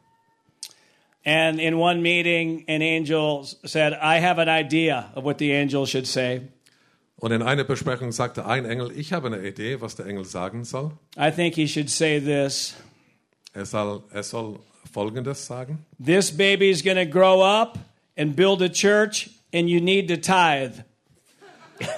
[1.28, 5.86] And in one meeting, an angel said, I have an idea of what the angel
[5.86, 6.42] should say.
[7.20, 10.64] Und in einer Besprechung sagte ein Engel, ich habe eine Idee, was der Engel sagen
[10.64, 10.94] soll.
[11.18, 12.76] I think he should say this
[13.54, 14.60] Er soll, er soll
[14.94, 15.86] Folgendes sagen.
[16.00, 17.78] This baby is going to grow up
[18.16, 20.86] and build a church, and you need to tithe.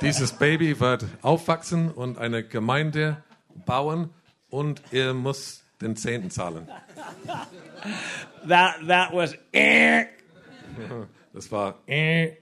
[0.01, 3.23] Dieses Baby wird aufwachsen und eine Gemeinde
[3.65, 4.09] bauen
[4.49, 6.67] und er muss den Zehnten zahlen.
[8.47, 10.05] That, that was eh.
[11.33, 12.33] Das war äh.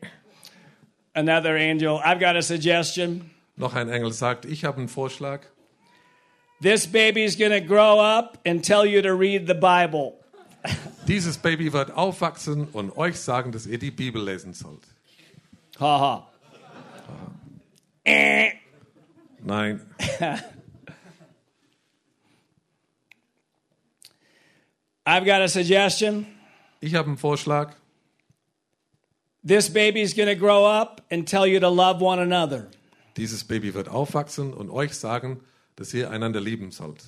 [1.13, 1.99] another angel.
[2.03, 3.29] I've got a suggestion.
[3.55, 5.41] Noch ein Engel sagt, ich habe einen Vorschlag.
[6.61, 10.13] This baby's going to grow up and tell you to read the Bible.
[11.07, 14.83] Dieses Baby wird aufwachsen und euch sagen, dass ihr die Bibel lesen sollt.
[15.79, 16.31] Ha ha.
[18.03, 18.51] Eh.
[19.43, 19.81] Nein,
[25.07, 26.25] I've got a suggestion.
[26.81, 27.73] ich habe einen Vorschlag.
[29.41, 32.67] This baby's going to grow up and tell you to love one another.
[33.15, 35.39] Dieses Baby wird aufwachsen und euch sagen,
[35.77, 37.03] dass ihr einander lieben sollt.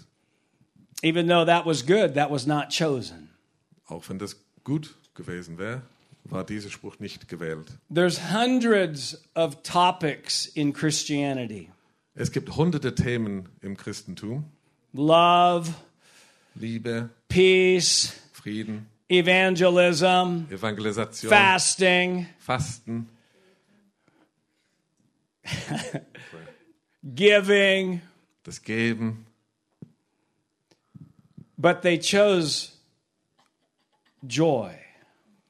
[1.04, 3.30] Even though that was good, that was not chosen.
[3.88, 5.82] Auch wenn das gut gewesen wäre,
[6.24, 7.78] war dieser Spruch nicht gewählt.
[7.94, 11.70] There's hundreds of topics in Christianity
[12.16, 14.46] Es gibt hunderte Themen im Christentum.
[14.94, 15.74] love,
[16.60, 23.08] Liebe, peace, Frieden, evangelism, Evangelisation, fasting, Fasten,
[27.16, 28.02] giving,
[28.44, 29.26] das Geben.
[31.58, 32.72] but they chose
[34.28, 34.76] joy.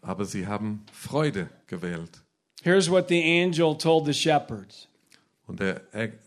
[0.03, 2.21] Aber sie haben Freude gewählt.
[2.61, 4.87] Here's what the angel told the shepherds
[5.49, 5.81] Und der,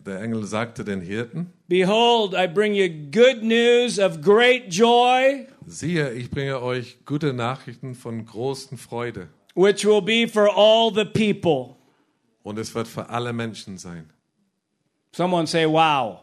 [0.05, 6.11] der Engel sagte den Hirten, Behold, I bring you good news of great joy, siehe,
[6.11, 9.29] ich bringe euch gute Nachrichten von großen Freude.
[9.55, 11.77] which will be for all the people.
[12.43, 14.09] Und es wird für alle Menschen sein.
[15.13, 16.19] Someone say, Wow.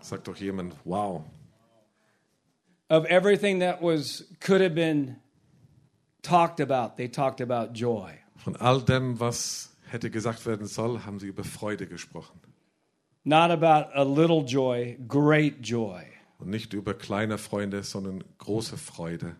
[0.00, 1.24] Sagt doch jemand, wow.
[2.88, 5.16] Of everything that was could have been
[6.22, 8.12] talked about, they talked about joy.
[8.36, 12.40] Von all dem, was hätte gesagt werden soll, haben sie über Freude gesprochen.
[13.24, 16.02] Not about a little joy, great joy.
[16.38, 19.36] Und nicht über kleine Freunde, sondern große Freude.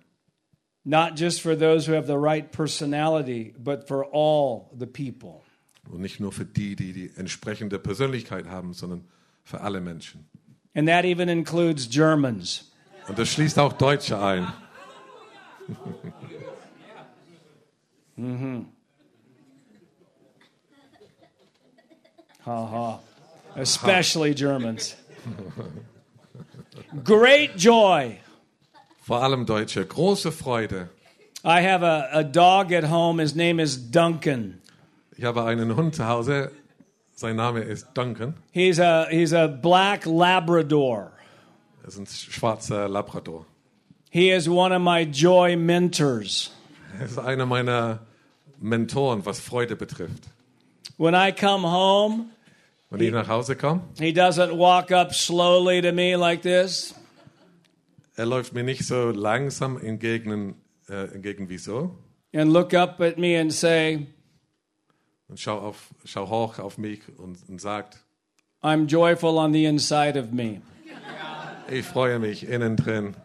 [0.84, 5.42] Not just for those who have the right personality, but for all the people.
[5.90, 9.04] Und nicht nur für die, die die entsprechende Persönlichkeit haben, sondern
[9.42, 10.28] für alle Menschen.
[10.74, 12.72] And that even includes Germans.
[13.08, 14.46] Und das schließt auch Deutsche ein.
[22.44, 23.00] Ha ha.
[23.56, 24.96] Especially Germans.
[27.04, 28.18] Great joy.
[29.02, 29.84] Vor allem Deutsche.
[29.84, 30.88] Große Freude.
[31.44, 33.18] I have a, a dog at home.
[33.18, 34.60] His name is Duncan.
[35.16, 36.50] Ich habe einen Hund zu Hause.
[37.14, 38.34] Sein Name ist Duncan.
[38.52, 41.12] He's a he's a black Labrador.
[41.82, 43.46] Er ist ein schwarzer Labrador.
[44.10, 46.50] He is one of my joy mentors.
[46.98, 48.00] Er ist einer meiner
[48.60, 50.28] Mentoren, was Freude betrifft.
[51.02, 52.26] When I come home,
[52.88, 56.94] Wenn ich nach Hause komme, he doesn't walk up slowly to me like this.
[58.14, 60.54] er läuft mir nicht so langsam entgegen,
[60.88, 61.98] äh, entgegen wie so
[62.32, 64.06] and look up at me and say,
[65.26, 67.98] und schau, auf, schau hoch auf mich und, und sagt,
[68.62, 70.62] I'm joyful on the inside of me.
[71.68, 73.16] ich freue mich innen drin.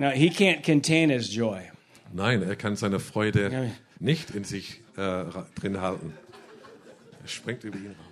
[0.00, 1.70] Now, he can't contain his joy.
[2.10, 6.14] Nein, er kann seine Freude nicht in sich äh, drin halten.
[7.22, 8.06] Er springt über ihn raus.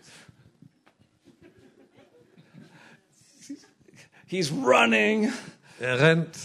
[4.27, 5.33] He's running.
[5.81, 6.37] Er rennt.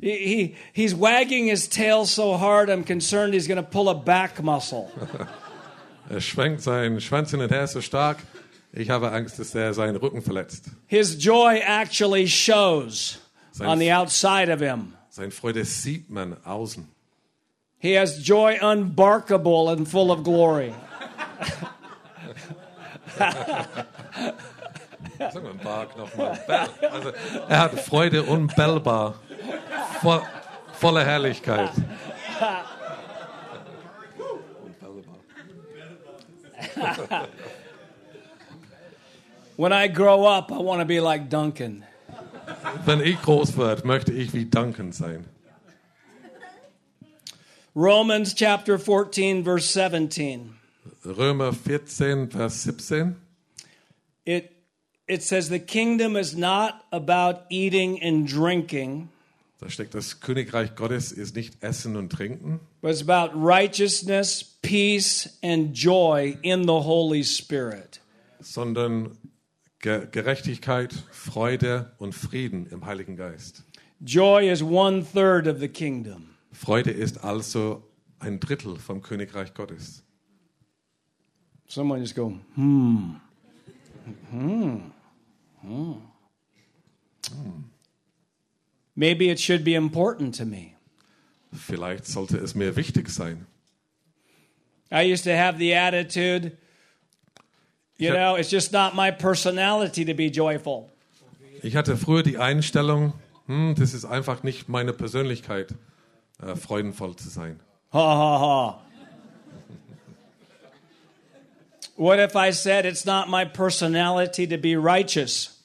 [0.00, 3.94] He, he, he's wagging his tail so hard, I'm concerned he's going to pull a
[3.94, 4.92] back muscle.
[6.08, 8.18] Er schwenkt seinen Schwanz hin und her so stark.
[8.72, 10.66] Ich habe Angst, dass er seinen Rücken verletzt.
[10.86, 13.18] His joy actually shows
[13.56, 14.94] Sein- on the outside of him.
[15.08, 16.84] Seine Freude sieht man außen.
[17.78, 20.74] He has joy unbarkable and full of glory.
[25.18, 26.38] Sag mal, Bark nochmal.
[26.92, 27.12] Also,
[27.48, 29.14] er hat Freude unbellbar.
[30.02, 30.22] Voll,
[30.78, 31.70] voller Herrlichkeit.
[39.56, 41.86] When I grow up, I want to be like Duncan.
[42.84, 45.24] Wenn ich groß werde, möchte ich wie Duncan sein.
[47.74, 50.54] Romans chapter 14, verse 17.
[51.04, 53.16] Römer 14, Vers 17.
[54.24, 54.50] It,
[55.06, 59.08] it says, The kingdom is not about eating and drinking,
[59.58, 65.38] Da steckt das Königreich Gottes ist nicht Essen und Trinken, but it's about righteousness, peace,
[65.42, 68.00] and joy in the Holy Spirit.
[68.40, 69.16] sondern
[69.86, 73.62] Ge Gerechtigkeit, Freude und Frieden im Heiligen Geist.
[74.04, 76.30] Joy is one third of the kingdom.
[76.50, 77.84] Freude ist also
[78.18, 80.02] ein Drittel vom Königreich Gottes.
[81.68, 83.20] Someone just go, hmm.
[84.32, 84.90] Hmm.
[85.62, 85.94] Hmm.
[88.96, 90.72] Maybe it should be important to me.
[91.52, 93.46] Vielleicht sollte es mir wichtig sein.
[94.90, 96.58] I used to have the attitude,
[97.98, 100.90] you know, it's just not my personality to be joyful.
[101.62, 103.14] Ich hatte früher die Einstellung,
[103.46, 105.74] hm, das ist einfach nicht meine Persönlichkeit,
[106.42, 107.60] äh, freudenvoll zu sein.
[107.92, 108.82] Ha ha ha.
[111.96, 115.64] What if I said it's not my personality to be righteous?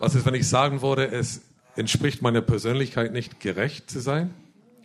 [0.00, 1.42] Was ist, wenn ich sagen würde, es
[1.76, 4.34] entspricht meiner Persönlichkeit nicht, gerecht zu sein?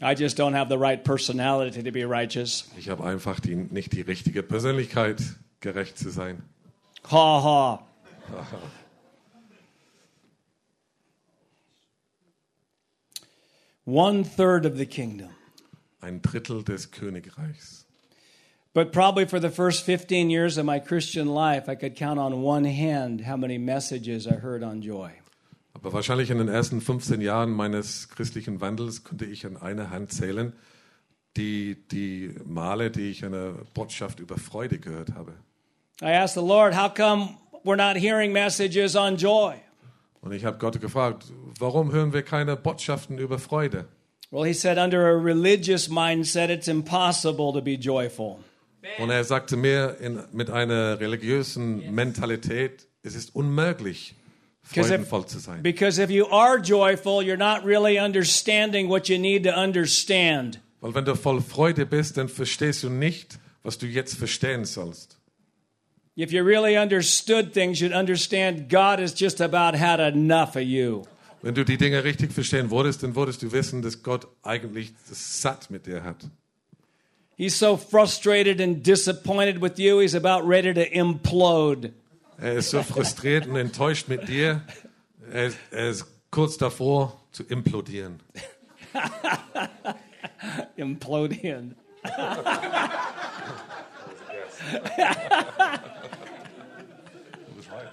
[0.01, 2.69] I just don't have the right personality to be righteous.
[2.77, 5.21] Ich habe einfach die, nicht die richtige Persönlichkeit,
[5.65, 6.43] gerecht zu sein.
[7.11, 7.87] Ha ha.
[13.85, 15.29] One third of the kingdom.
[16.01, 17.85] Ein Drittel des Königreichs.
[18.73, 22.43] But probably for the first 15 years of my Christian life, I could count on
[22.43, 25.11] one hand how many messages I heard on joy.
[25.73, 30.11] Aber wahrscheinlich in den ersten 15 Jahren meines christlichen Wandels konnte ich an einer Hand
[30.11, 30.53] zählen,
[31.37, 35.33] die, die Male, die ich eine Botschaft über Freude gehört habe.
[36.01, 39.55] I asked the Lord, how come we're not hearing messages on joy?
[40.21, 41.25] Und ich habe Gott gefragt,
[41.59, 43.85] warum hören wir keine Botschaften über Freude?
[44.31, 48.39] Well, he said, under a religious mindset, it's impossible to be joyful.
[48.99, 54.15] Und er sagte mir in, mit einer religiösen Mentalität, es ist unmöglich,
[54.63, 55.63] freudenvoll zu sein.
[55.63, 60.59] Because if you are joyful, you're not really understanding what you need to understand.
[60.81, 65.14] Weil wenn du voll Freude bist, dann verstehst du nicht, was du jetzt verstehen sollst.
[66.17, 71.03] If you really understood things, you'd understand God has just about had enough of you.
[71.41, 75.41] Wenn du die Dinge richtig verstehen würdest, dann würdest du wissen, dass Gott eigentlich das
[75.41, 76.25] satt mit dir hat.
[77.37, 81.91] He's so frustrated and disappointed with you, he's about ready to implode.
[82.37, 84.61] Er ist so frustriert und enttäuscht mit dir.
[85.31, 88.21] Er, ist- er ist kurz davor zu implodieren.
[90.77, 91.75] Implode in.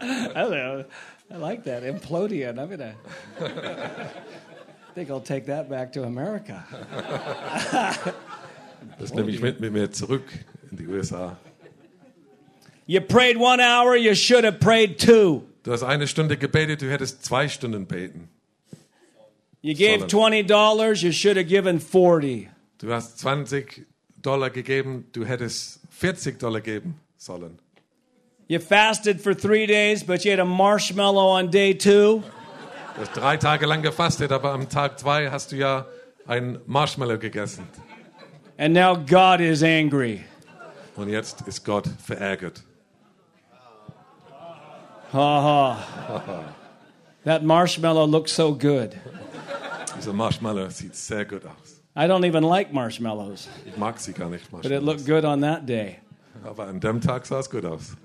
[0.03, 0.85] I don't know.
[1.31, 1.83] I like that.
[1.83, 2.59] Implodian.
[2.59, 2.95] I'm gonna.
[3.41, 6.65] I think I'll take that back to America.
[8.99, 10.25] Das nehme ich mit, mit mir zurück
[10.71, 11.37] in die USA.
[12.87, 15.43] You prayed one hour, you should have prayed two.
[15.63, 18.29] Du hast eine Stunde gebetet, du hättest zwei Stunden beten.
[19.61, 20.49] You gave Solid.
[20.49, 22.49] $20, you should have given 40.
[22.79, 23.87] Du hast 20
[24.21, 27.61] Dollar gegeben, du hättest 40 Dollar geben sollen.
[28.53, 32.23] You fasted for three days, but you had a marshmallow on day two.
[32.95, 35.87] Du hast drei Tage lang gefastet, aber am Tag zwei hast du ja
[36.27, 37.67] ein Marshmallow gegessen.
[38.59, 40.25] And now God is angry.
[40.97, 42.63] Und jetzt ist Gott verärgert.
[45.15, 46.45] Ha ha.
[47.25, 48.95] That marshmallow looks so good.
[49.97, 51.81] Dieser Marshmallow sieht sehr gut aus.
[51.97, 54.63] I don't even like marshmallows, Ich mag sie gar nicht, Marshmallows.
[54.63, 56.01] but it looked good on that day.
[56.45, 57.97] Aber an dem Tag sah es gut aus.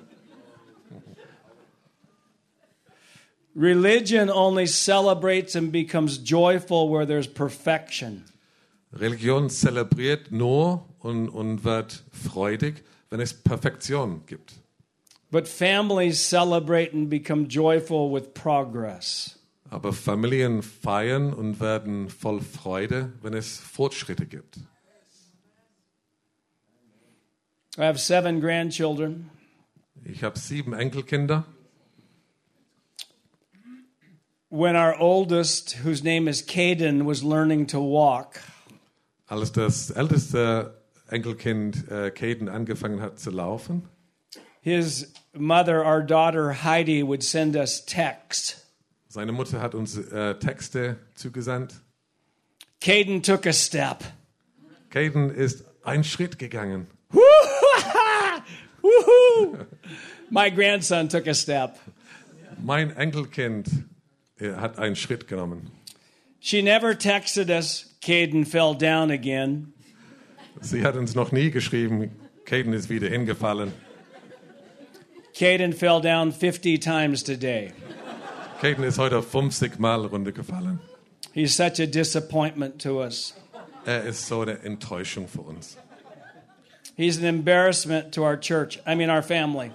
[3.57, 8.23] Religion only celebrates and becomes joyful where there's perfection.
[8.93, 14.53] Religion zelebriert nur und, und wird freudig, wenn es Perfektion gibt.
[15.31, 19.39] But families celebrate and become joyful with progress.
[19.71, 24.59] Aber Familien feiern und werden voll Freude, wenn es Fortschritte gibt.
[27.75, 29.31] I have seven grandchildren.
[30.05, 31.45] Ich habe sieben Enkelkinder.
[34.49, 38.39] When our oldest, whose name is Caden, was learning to walk,
[39.27, 40.73] Als das älteste
[41.09, 43.83] Enkelkind äh, Caden angefangen hat zu laufen,
[44.61, 48.63] his mother, our daughter Heidi, would send us texts.
[49.09, 51.75] seine Mutter hat uns äh, Texte zugesandt.
[52.79, 54.01] Caden took a step.
[54.91, 56.87] Caden ist einen Schritt gegangen.
[57.11, 57.21] Woohoo!
[60.29, 61.77] My grandson took a step.
[62.63, 63.67] Mein Enkelkind
[64.39, 65.71] äh, hat einen Schritt genommen.
[66.39, 69.73] She never texted us, Caden fell down again.
[70.61, 72.11] Sie hat uns noch nie geschrieben,
[72.45, 73.73] Caden ist wieder hingefallen.
[75.33, 77.71] Caden fell down 50 times today.
[78.61, 80.79] Caden ist heute 50 Mal runtergefallen.
[81.33, 83.35] He's such a disappointment to us.
[83.85, 85.77] Er ist so eine Enttäuschung für uns.
[86.95, 89.71] He's an embarrassment to our church, I mean, our family.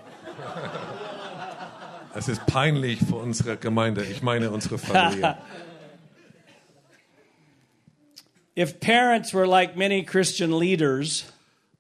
[2.15, 5.39] Es ist peinlich für unsere Gemeinde, ich meine unsere Familie.
[8.55, 11.25] If parents were like many Christian leaders,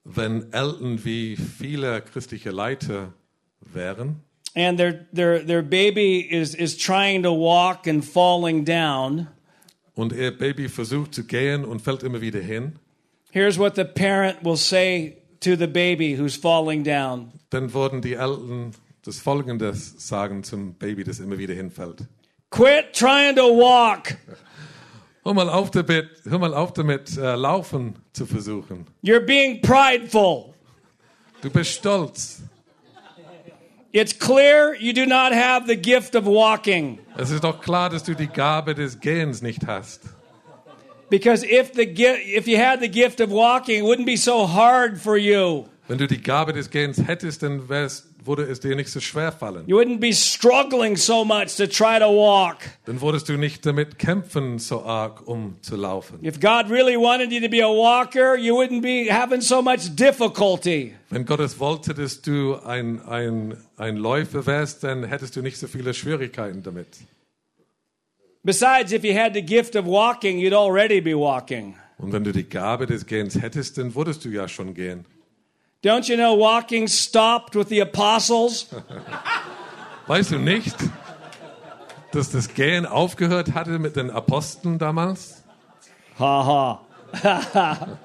[0.04, 3.12] Wenn Eltern wie viele christliche Leiter
[3.60, 4.22] wären
[4.54, 9.28] and their, their, their baby is, is trying to walk and falling down,
[9.94, 12.78] und ihr Baby versucht zu gehen und fällt immer wieder hin,
[13.30, 18.14] here's what the parent will say to the baby who's falling down dann würden die
[18.14, 18.72] Eltern
[19.04, 22.06] das Folgende sagen zum Baby, das immer wieder hinfällt.
[22.50, 24.16] Quit trying to walk.
[25.24, 28.86] Hör mal auf damit, hör mal auf damit äh, Laufen zu versuchen.
[29.04, 30.52] You're being prideful.
[31.40, 32.42] Du bist stolz.
[33.92, 36.98] It's clear you do not have the gift of walking.
[37.16, 40.02] Es ist doch klar, dass du die Gabe des Gehens nicht hast.
[41.10, 44.98] Because if the if you had the gift of walking, it wouldn't be so hard
[44.98, 45.66] for you.
[45.88, 49.32] Wenn du die Gabe des Gehens hättest, dann wär's, würde es dir nicht so schwer
[49.32, 49.64] fallen.
[49.66, 52.58] You wouldn't be struggling so much to try to walk.
[52.84, 56.24] Dann würdest du nicht damit kämpfen, so arg, um zu laufen.
[56.24, 59.94] If God really wanted you to be a walker, you wouldn't be having so much
[59.94, 60.94] difficulty.
[61.10, 65.58] Wenn Gott es wollte, dass du ein, ein, ein Läufer wärst, dann hättest du nicht
[65.58, 66.88] so viele Schwierigkeiten damit.
[68.44, 71.76] Besides, if you had the gift of walking, you'd already be walking.
[71.98, 75.04] Und wenn du die Gabe des Gehens hättest, dann würdest du ja schon gehen.
[75.82, 78.66] Don't you know walking stopped with the apostles?
[80.06, 80.76] Weißt du nicht,
[82.12, 85.42] dass das Gehen aufgehört hatte mit den Aposteln damals?
[86.18, 86.86] Ha ha.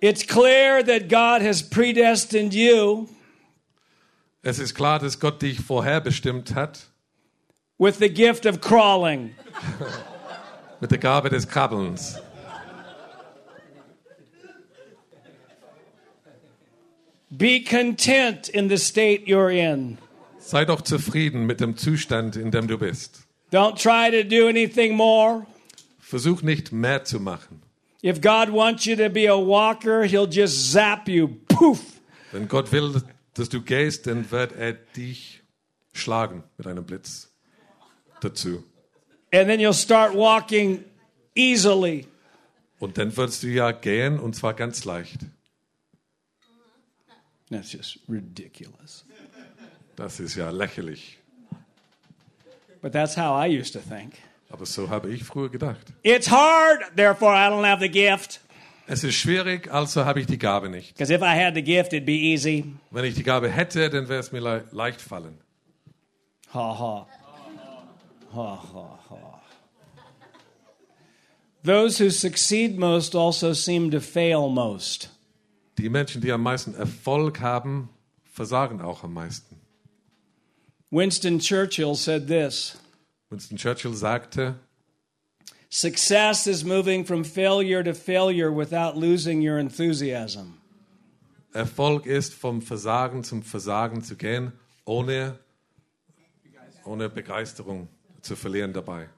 [0.00, 3.08] it's clear that God has predestined you
[4.42, 6.80] Es ist klar, dass Gott dich vorherbestimmt hat
[7.78, 9.34] with the gift of crawling.
[10.80, 12.20] mit der Gabe des Krabbelns.
[17.36, 19.98] Be content in the state you're in.
[20.38, 23.26] Sei doch zufrieden mit dem Zustand, in dem du bist.
[23.50, 25.46] Don't try to do anything more.
[25.98, 27.62] Versuch nicht mehr zu machen.
[28.04, 31.28] If God wants you to be a walker, He'll just zap you.
[31.48, 31.80] Poof.
[32.30, 33.02] Wenn Gott will,
[33.34, 35.42] dass du gehst, dann wird er dich
[35.92, 37.32] schlagen mit einem Blitz
[38.20, 38.62] dazu.
[39.32, 40.84] And then you'll start walking
[41.34, 42.06] easily.
[42.78, 45.20] Und dann wirst du ja gehen und zwar ganz leicht.
[47.50, 49.04] That's just ridiculous.
[49.96, 51.18] Das ist ja lächerlich.
[52.80, 54.14] But that's how I used to think.
[54.50, 55.92] Aber so habe ich früher gedacht.
[56.02, 58.40] It's hard, therefore I don't have the gift.
[58.86, 60.94] Es ist schwierig, also habe ich die Gabe nicht.
[60.94, 62.64] Because if I had the gift, it'd be easy.
[62.90, 65.38] Wenn ich die Gabe hätte, dann wäre es mir le leicht fallen.
[66.52, 67.06] Ha ha.
[68.34, 69.40] Ha ha ha.
[71.64, 75.08] Those who succeed most also seem to fail most.
[75.78, 77.88] Die Menschen, die am meisten Erfolg haben,
[78.32, 79.60] versagen auch am meisten.
[80.90, 82.78] Winston Churchill said this
[83.30, 84.54] Winston Churchill sagte,
[85.68, 90.60] Success is moving from failure to failure without losing your enthusiasm.
[91.52, 94.52] Erfolg ist vom Versagen zum Versagen zu gehen,
[94.84, 95.38] ohne,
[96.84, 97.88] ohne Begeisterung
[98.22, 99.08] zu verlieren dabei.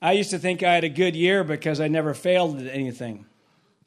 [0.00, 3.26] I used to think I had a good year because I never failed at anything.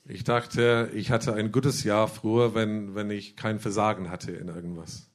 [0.08, 4.50] Ich dachte, ich hatte ein gutes Jahr früher, wenn, wenn ich kein Versagen hatte in
[4.50, 5.08] irgendwas.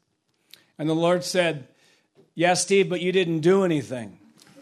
[0.79, 1.65] And the Lord said,
[2.35, 4.19] Yeah, Steve, but you didn't do anything.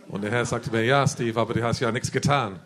[0.09, 2.59] Und der Herr sagte mir, ja, Steve, aber du hast ja nichts getan.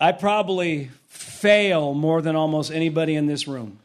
[0.00, 3.78] I probably fail more than almost anybody in this room.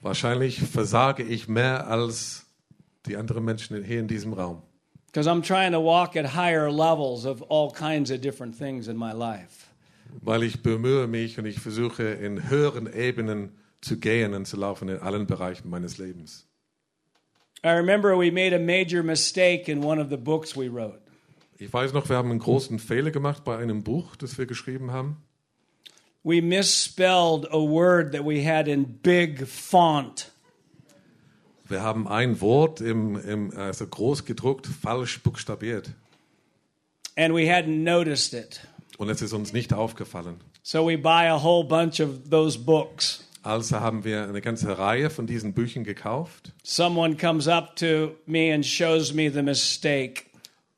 [0.00, 2.46] Wahrscheinlich versage ich mehr als
[3.06, 4.62] die anderen Menschen hier in diesem Raum.
[5.08, 8.96] Because I'm trying to walk at higher levels of all kinds of different things in
[8.96, 9.68] my life.
[10.22, 14.88] Weil ich bemühe mich und ich versuche in höheren Ebenen zu gehen und zu laufen
[14.88, 16.46] in allen Bereichen meines Lebens.
[17.64, 21.00] I remember we made a major mistake in one of the books we wrote.
[21.58, 24.92] Ich weiß noch, wir haben einen großen Fehler gemacht bei einem Buch, das wir geschrieben
[24.92, 25.16] haben.
[26.22, 30.30] We misspelled a word that we had in big font.
[31.68, 35.90] Wir haben ein Wort im, im, also groß gedruckt, falsch buchstabiert.
[37.16, 38.60] And we hadn't noticed it.
[38.96, 40.40] Und es ist uns nicht aufgefallen.
[40.62, 43.24] So we buy a whole bunch of those books.
[43.42, 46.52] Also haben wir eine ganze Reihe von diesen Büchern gekauft.
[46.62, 50.24] Someone comes up to me and shows me the mistake.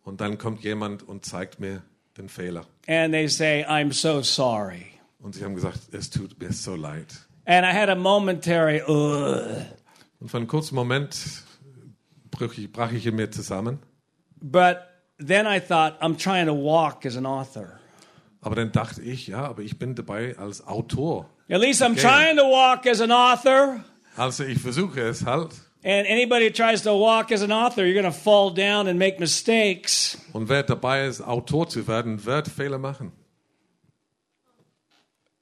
[0.02, 1.82] Und dann kommt jemand und zeigt mir
[2.16, 2.66] den Fehler.
[2.86, 4.86] And they say, I'm so sorry.
[5.20, 7.06] Und sie haben gesagt, es tut mir so leid.
[7.44, 9.66] And I had a momentary, ugh.
[10.20, 11.16] Und für einen kurzen Moment
[12.30, 13.78] brach ich, brach ich in mir zusammen.
[14.40, 14.78] But
[15.18, 17.80] then I thought, I'm trying to walk as an author.
[18.42, 21.28] Aber dann dachte ich, ja, aber ich bin dabei als Autor.
[21.50, 23.84] At least I'm trying to walk as an author.
[24.16, 25.52] Also ich versuche es halt.
[25.82, 28.98] And anybody who tries to walk as an author, you're going to fall down and
[28.98, 30.18] make mistakes.
[30.32, 33.12] Und wer dabei ist, Autor zu werden, wird Fehler machen.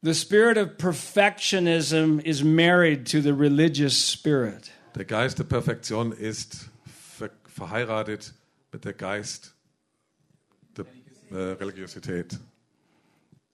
[0.01, 4.70] The spirit of perfectionism is married to the religious spirit.
[4.94, 8.32] Der Geist der Perfektion ist ver verheiratet
[8.72, 9.55] mit der Geist
[10.76, 10.86] der
[11.32, 12.38] äh, Religiosität.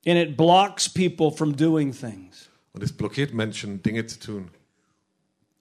[0.07, 2.51] And it blocks people from doing things.
[2.75, 4.51] Und es blockiert Menschen, Dinge zu tun.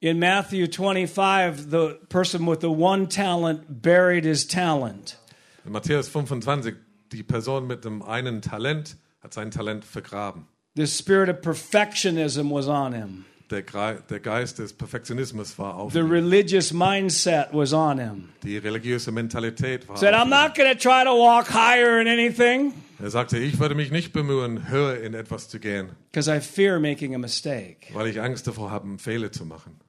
[0.01, 5.17] In Matthew 25, the person with the one talent buried his talent.
[5.63, 6.75] In Matthäus 25,
[7.13, 10.45] die Person mit dem einen Talent hat sein Talent vergraben.
[10.75, 13.25] The spirit of perfectionism was on him.
[13.51, 16.09] Der, der Geist des Perfektionismus war auf The ihm.
[16.09, 18.29] religious mindset was on him.
[18.43, 20.29] Die religiöse Mentalität war Said, auf I'm ihm.
[20.31, 24.13] not going to try to walk higher in anything Er sagte, ich würde mich nicht
[24.13, 27.93] bemühen, höher in etwas zu gehen, I fear making a mistake.
[27.93, 29.79] weil ich Angst davor habe, einen Fehler zu machen.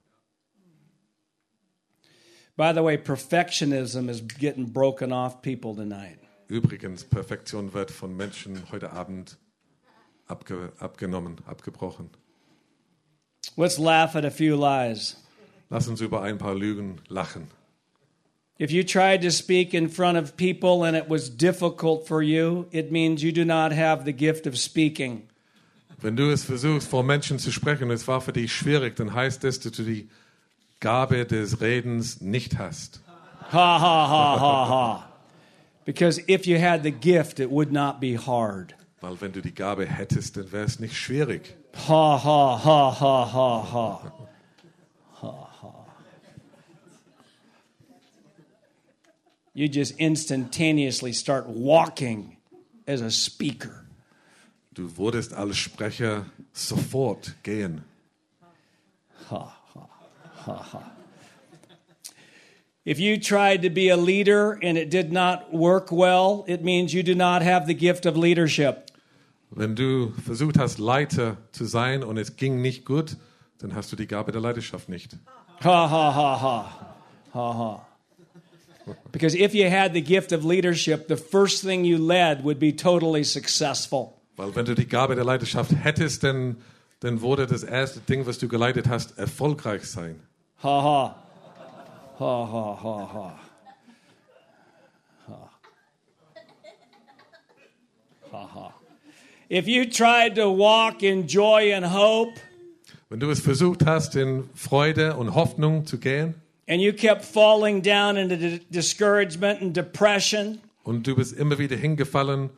[2.56, 6.18] By the way, perfectionism is getting broken off people tonight.
[6.48, 9.38] Übrigens, Perfektion wird von Menschen heute Abend
[10.26, 12.10] abge abgenommen, abgebrochen.
[13.56, 15.16] Let's laugh at a few lies.
[15.70, 17.48] Lass uns über ein paar Lügen lachen.
[18.58, 22.66] If you tried to speak in front of people and it was difficult for you,
[22.70, 25.28] it means you do not have the gift of speaking.
[26.00, 29.12] Wenn du es versuchst, vor Menschen zu sprechen und es war für dich schwierig, dann
[29.12, 30.08] heißt es, dass du die
[30.78, 33.00] Gabe des Redens nicht hast.
[33.52, 35.08] Ha ha ha ha ha.
[35.84, 38.74] Because if you had the gift, it would not be hard.
[39.04, 41.54] Weil wenn du die Gabe hättest, dann wäre es nicht schwierig.
[41.86, 44.12] Ha ha ha ha ha ha.
[45.20, 45.86] Ha ha.
[49.52, 52.38] You just instantaneously start walking
[52.86, 53.84] as a speaker.
[54.72, 56.24] Du wurdest als Sprecher
[56.54, 57.84] sofort gehen.
[62.86, 66.94] If you tried to be a leader and it did not work well, it means
[66.94, 68.83] you do not have the gift of leadership.
[69.56, 73.16] Wenn du versucht hast, Leiter zu sein und es ging nicht gut,
[73.58, 75.16] dann hast du die Gabe der Leidenschaft nicht.
[75.62, 76.96] Ha ha ha ha.
[77.32, 77.86] Ha ha.
[79.12, 82.74] Because if you had the gift of leadership, the first thing you led would be
[82.74, 84.14] totally successful.
[84.36, 86.56] Weil wenn du die Gabe der Leidenschaft hättest, dann
[87.04, 90.20] dann wurde das erste Ding, was du geleitet hast, erfolgreich sein.
[90.62, 91.22] Ha ha.
[92.18, 93.40] Ha ha ha ha.
[95.28, 95.50] Ha.
[98.32, 98.83] Ha ha.
[99.50, 102.32] If you tried to walk in joy and hope
[103.10, 106.34] Wenn du es versucht hast, in Freude und Hoffnung zu gehen
[106.66, 111.76] and you kept falling down into di- discouragement and depression, und du bist immer wieder
[111.76, 112.50] hingefallen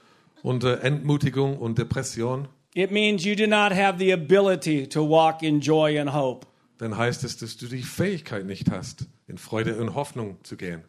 [0.42, 5.60] unter Entmutigung und Depression, it means you do not have the ability to walk in
[5.60, 6.46] joy and hope.
[6.78, 10.84] dann heißt es, dass du die Fähigkeit nicht hast, in Freude und Hoffnung zu gehen.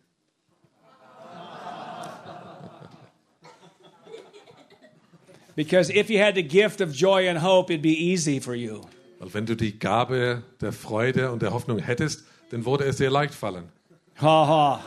[5.58, 8.82] Because if you had the gift of joy and hope, it'd be easy for you.
[9.18, 13.10] Weil wenn du die Gabe der Freude und der Hoffnung hättest, dann würde es dir
[13.10, 13.64] leicht fallen.
[14.22, 14.84] Ha ha.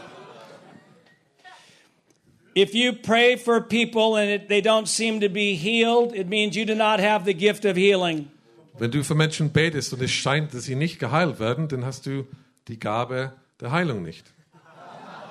[2.57, 6.55] If you pray for people and it, they don't seem to be healed, it means
[6.55, 8.31] you do not have the gift of healing.
[8.79, 12.07] Wenn du für Menschen betest und es scheint, dass sie nicht geheilt werden, dann hast
[12.07, 12.29] du
[12.69, 14.25] die Gabe der Heilung nicht.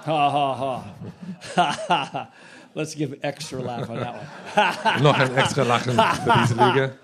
[0.06, 0.94] Ha ha
[1.56, 2.32] ha.
[2.76, 4.28] Let's give an extra laugh on that one.
[5.04, 6.98] Noch ein extra Lachen für diese Lüge.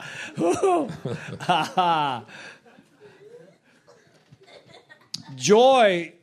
[5.38, 6.14] Joy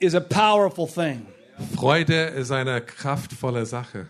[0.00, 1.26] is a powerful thing.
[1.74, 4.06] Freude ist eine kraftvolle Sache.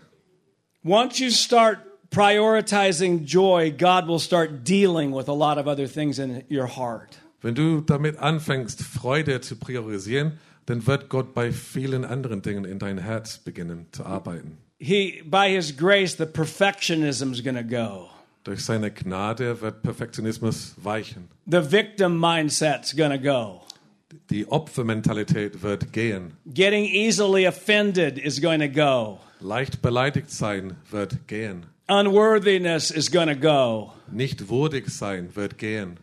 [0.83, 1.79] Once you start
[2.09, 7.19] prioritizing joy, God will start dealing with a lot of other things in your heart.
[7.41, 12.77] Wenn du damit anfängst, Freude zu priorisieren, dann wird Gott bei vielen anderen Dingen in
[12.77, 14.57] dein Herz beginnen zu arbeiten.
[14.81, 18.09] He, by His grace, the perfectionism is going to go.
[18.43, 21.27] Durch seine Gnade wird Perfektionismus weichen.
[21.45, 23.61] The victim mindset's going to go.
[24.31, 26.33] Die Opfermentalität wird gehen.
[26.51, 29.19] Getting easily offended is going to go.
[29.39, 31.67] Leicht beleidigt sein wird gehen.
[31.87, 33.93] Unworthiness is going to go.
[34.11, 35.99] Nicht würdig sein wird gehen.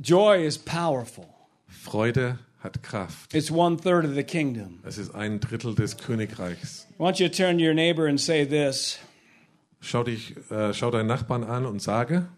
[0.00, 1.26] Joy is powerful.
[1.66, 3.34] Freude hat Kraft.
[3.34, 4.80] It's one third of the kingdom.
[4.84, 6.86] Es ist ein Drittel des Königreichs.
[6.98, 8.98] I want you to turn to your neighbor and say this
[9.80, 12.28] Schau, dich, äh, schau deinen Nachbarn an und sage,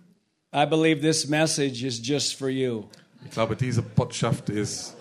[0.54, 2.84] I believe this message is just for you.
[3.24, 4.96] ich glaube, diese Botschaft ist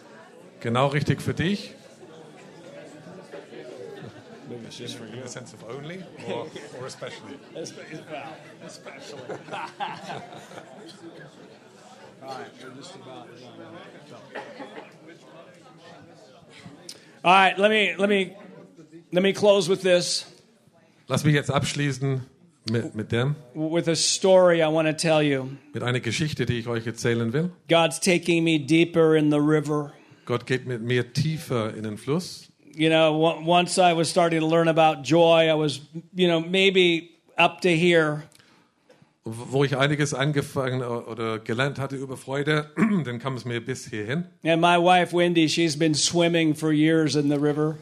[0.59, 1.75] genau richtig für dich.
[4.71, 5.17] It's just for you.
[5.17, 6.47] In the sense of only or,
[6.79, 7.37] or especially?
[7.55, 9.21] Especially.
[12.23, 13.27] All right, we're just about
[17.23, 18.35] All right, let me let me
[19.11, 20.25] let me close with this
[21.07, 22.21] Lass mich jetzt abschließen
[22.71, 25.49] mit, mit dem, with a story I want to tell you.
[25.73, 27.51] mit einer Geschichte, die ich euch erzählen will.
[27.67, 29.93] God's taking me deeper in the river.
[30.25, 32.47] Gott geht mit mir tiefer in den Fluss.
[32.73, 33.13] You know,
[33.45, 35.81] once I was starting to learn about joy, I was,
[36.15, 38.23] you know, maybe up to here.
[39.23, 42.71] Wo ich einiges angefangen oder gelernt hatte über Freude,
[43.05, 44.25] dann kam es mir bis hierhin.
[44.43, 47.77] And my wife Wendy, she's been swimming for years in the river.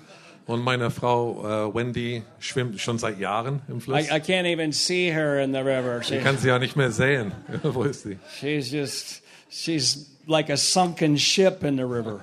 [0.47, 4.09] Und meine Frau äh, Wendy schwimmt schon seit Jahren im Fluss.
[4.09, 6.01] I, I can't even see her in the river.
[6.03, 7.31] She, Ich kann sie ja nicht mehr sehen.
[7.63, 8.17] Wo ist sie?
[8.39, 12.19] she's just, she's like a sunken ship in the river.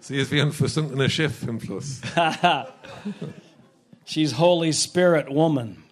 [0.00, 2.00] Sie ist wie ein versunkenes Schiff im Fluss.
[4.04, 5.82] She's Holy Spirit woman.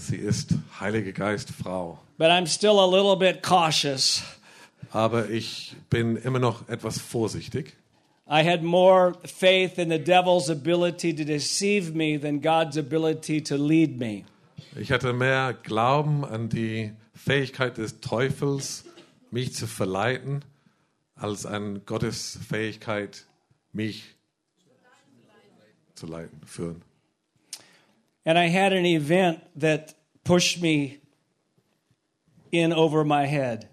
[0.00, 1.98] Sie ist Heilige Geist Frau.
[2.16, 4.22] But I'm still a little bit cautious.
[4.92, 7.76] Aber ich bin immer noch etwas vorsichtig.
[8.26, 13.56] I had more faith in the devil's ability to deceive me than God's ability to
[13.56, 14.24] lead me.
[14.74, 18.84] Ich hatte mehr Glauben an die Fähigkeit des Teufels,
[19.30, 20.44] mich zu verleiten,
[21.14, 23.26] als an Gottes Fähigkeit,
[23.72, 24.14] mich
[25.94, 26.82] zu leiten, führen.
[28.24, 29.94] And I had an event that
[30.24, 30.98] pushed me
[32.52, 33.66] in over my head.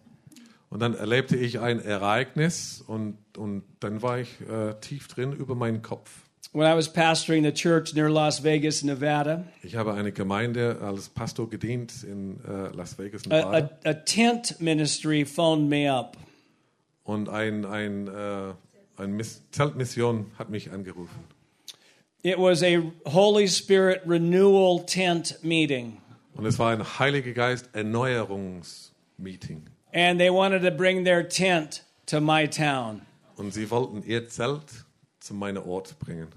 [0.70, 5.56] Und dann erlebte ich ein Ereignis und, und dann war ich äh, tief drin über
[5.56, 6.12] meinen Kopf.
[6.54, 11.10] When I was pastoring the church near Las Vegas, Nevada, Ich habe eine Gemeinde als
[11.10, 13.70] Pastor gedient in äh, Las Vegas, a, Nevada.
[13.86, 16.18] a, a tent ministry phoned me up.
[17.04, 18.54] Und ein, ein, äh,
[18.98, 21.24] ein Miss Zeltmission hat mich angerufen.
[22.24, 26.02] It was a Holy Spirit renewal tent meeting.
[26.36, 29.64] Und es war ein Heiliger Geist Erneuerungsmeeting.
[29.94, 33.02] And they wanted to bring their tent to my town.
[33.38, 34.86] Und sie wollten ihr Zelt
[35.20, 36.28] zu meinem Ort bringen.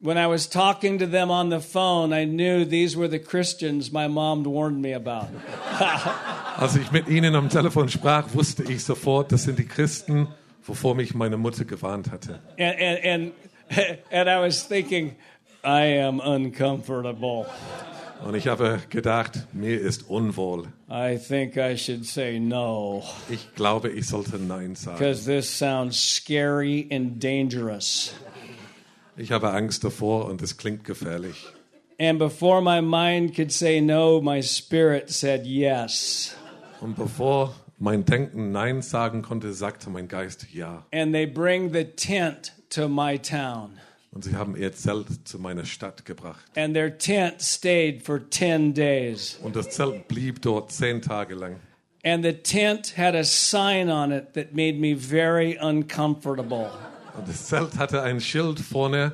[0.00, 3.90] When I was talking to them on the phone, I knew these were the Christians
[3.90, 5.28] my mom warned me about.
[6.56, 10.28] Als ich mit ihnen am Telefon sprach, wusste ich sofort, das sind die Christen,
[10.62, 12.40] wovor mich meine Mutter gewarnt hatte.
[12.58, 13.32] And, and, and,
[14.10, 15.16] and I was thinking,
[15.64, 17.46] I am uncomfortable.
[18.24, 20.66] Und ich habe gedacht, mir ist unwohl.
[20.90, 24.98] I think I should say no Ich glaube, ich sollte Nein sagen.
[24.98, 28.14] because this sounds scary and dangerous.
[29.16, 31.46] Ich habe Angst davor und es klingt gefährlich.
[32.00, 36.36] And before my mind could say no, my spirit said yes.
[36.80, 40.86] Und bevor mein Denken Nein sagen konnte, sagte mein Geist Ja.
[40.92, 43.78] And they bring the tent to my town.
[44.10, 46.44] Und sie haben ihr Zelt zu meiner Stadt gebracht.
[46.56, 49.38] And their tent stayed for 10 days.
[49.42, 51.60] Und das Zelt blieb dort zehn Tage lang.
[52.04, 56.70] And the tent had a sign on it that made me very uncomfortable.
[57.16, 59.12] Und das Zelt hatte ein Schild vorne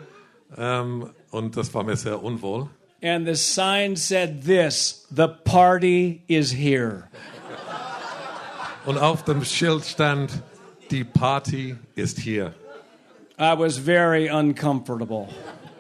[0.57, 2.69] ähm, und das war mir sehr unwohl.
[3.03, 7.09] And the sign said this The party is here.
[8.87, 10.31] Und auf dem Schild stand,
[10.91, 12.55] die Party ist hier.
[13.39, 15.29] I was very uncomfortable.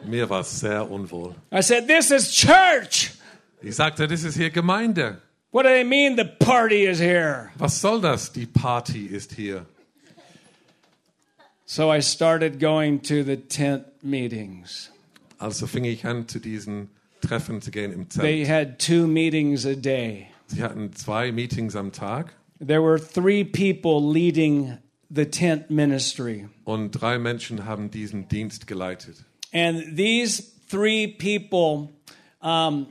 [0.05, 1.34] Mir war sehr unwohl.
[1.52, 3.12] I said, This is church.
[3.62, 5.18] Ich sagte, das ist hier Gemeinde.
[5.50, 7.52] What do they mean the party is here?
[7.57, 8.32] Was soll das?
[8.32, 9.66] Die Party ist hier.
[11.64, 14.90] So I started going to the tent meetings.
[15.38, 16.90] Also fing ich an, zu diesen
[17.20, 20.28] Treffen zu gehen im They had two meetings a day.
[20.46, 24.78] Sie hatten zwei Meetings am Tag There were three people leading
[25.14, 26.48] the tent ministry.
[26.64, 29.24] und drei Menschen haben diesen Dienst geleitet.
[29.52, 31.90] And these three people
[32.40, 32.88] um,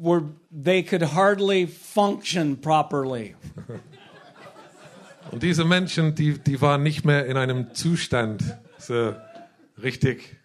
[0.00, 3.34] were, they could hardly function properly.
[5.30, 8.42] Und diese Menschen, die, die waren nicht mehr in einem Zustand,
[8.78, 9.14] so
[9.80, 10.36] richtig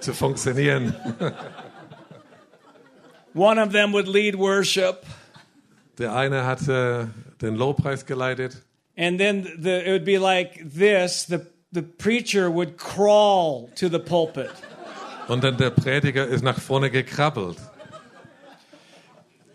[0.00, 0.94] zu funktionieren.
[3.34, 5.06] One of them would lead worship,
[5.98, 7.08] Der eine hatte
[7.40, 8.63] den Lobpreis geleitet
[8.96, 13.98] and then the, it would be like this the, the preacher would crawl to the
[13.98, 14.50] pulpit.
[15.28, 17.56] und dann der Prediger ist nach vorne gekrabbelt.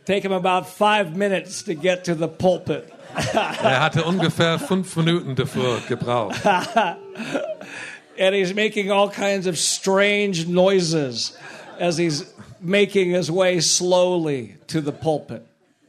[0.06, 2.92] Take him about five minutes to get to the pulpit.
[3.64, 6.40] Er hatte ungefähr fünf Minuten dafür gebraucht.
[8.20, 11.38] And he's making all kinds of strange noises
[11.80, 15.44] as he's making his way slowly to the pulpit.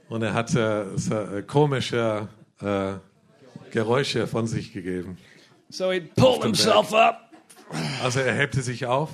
[0.08, 2.28] Und er hatte äh, komische
[2.60, 2.94] äh,
[3.70, 5.18] Geräusche von sich gegeben.
[5.68, 7.30] So he'd pull dem himself up,
[8.02, 9.10] Also er hebte sich auf,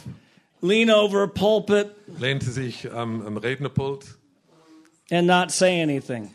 [0.63, 4.07] lean over a pulpit, lehnte sich am, am Rednerpult
[5.11, 6.31] and not say anything.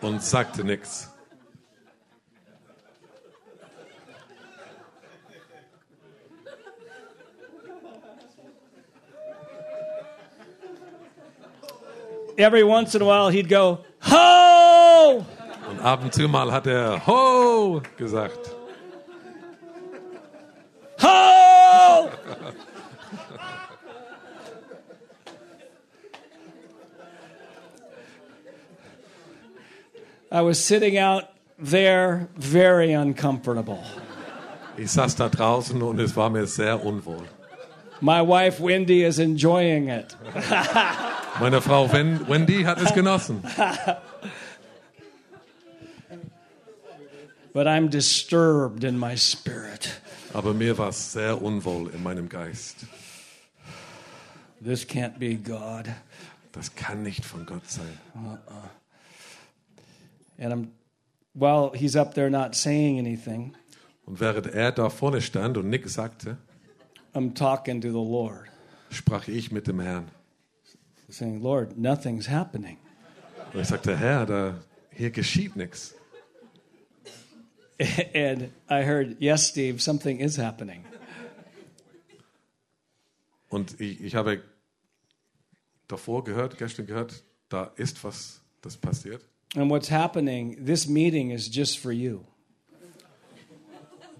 [0.00, 1.08] und sagte nichts.
[12.38, 14.49] Every once in a while, he'd go, Ho!
[15.82, 18.54] Ab und zu mal hat er Ho gesagt.
[21.02, 22.08] Ho!
[30.32, 31.24] I was sitting out
[31.58, 33.82] there very uncomfortable.
[34.76, 37.24] Ich saß da draußen und es war mir sehr unwohl.
[38.00, 40.16] My wife Wendy is enjoying it.
[41.38, 43.42] Meine Frau Wen- Wendy hat es genossen.
[47.52, 50.00] But I'm disturbed in my spirit.
[50.32, 52.86] Aber mir war es sehr unwohl in meinem Geist.
[54.62, 55.88] This can't be God.
[56.52, 57.98] Das kann nicht von Gott sein.
[60.38, 60.68] And I'm,
[61.34, 63.54] while he's up there not saying anything,
[64.06, 66.36] Und während er da vorne stand und nichts sagte,
[67.14, 68.48] I'm talking to the Lord,
[68.90, 70.08] sprach ich mit dem Herrn.
[71.08, 72.78] saying, Lord, nothing's happening.
[73.52, 74.54] Und ich sagte, Herr, da,
[74.92, 75.94] hier geschieht nichts.
[78.14, 80.84] And I heard, Yes, Steve, something is happening.
[83.48, 84.42] Und ich, ich habe
[85.88, 89.24] davor gehört, gestern gehört, da ist was, das passiert.
[89.56, 92.20] And what's happening, this meeting is just for you.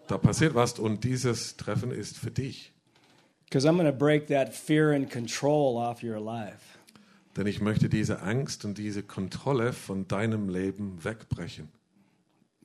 [0.08, 2.72] Da passiert was und dieses Treffen ist für dich.
[3.44, 6.78] Because I'm going to break that fear and control off your life.
[7.36, 11.68] Denn ich möchte diese Angst und diese Kontrolle von deinem Leben wegbrechen.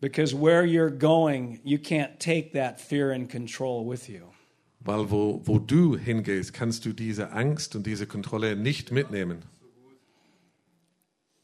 [0.02, 4.34] Because where you're going, you can't take that fear and control with you.
[4.82, 9.44] Weil wo, wo du hingehst, kannst du diese Angst und diese Kontrolle nicht mitnehmen.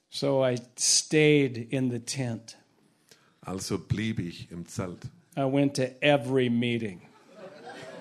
[0.10, 2.58] So I stayed in the tent.
[3.42, 7.02] Also blieb ich im Zelt I went to every meeting.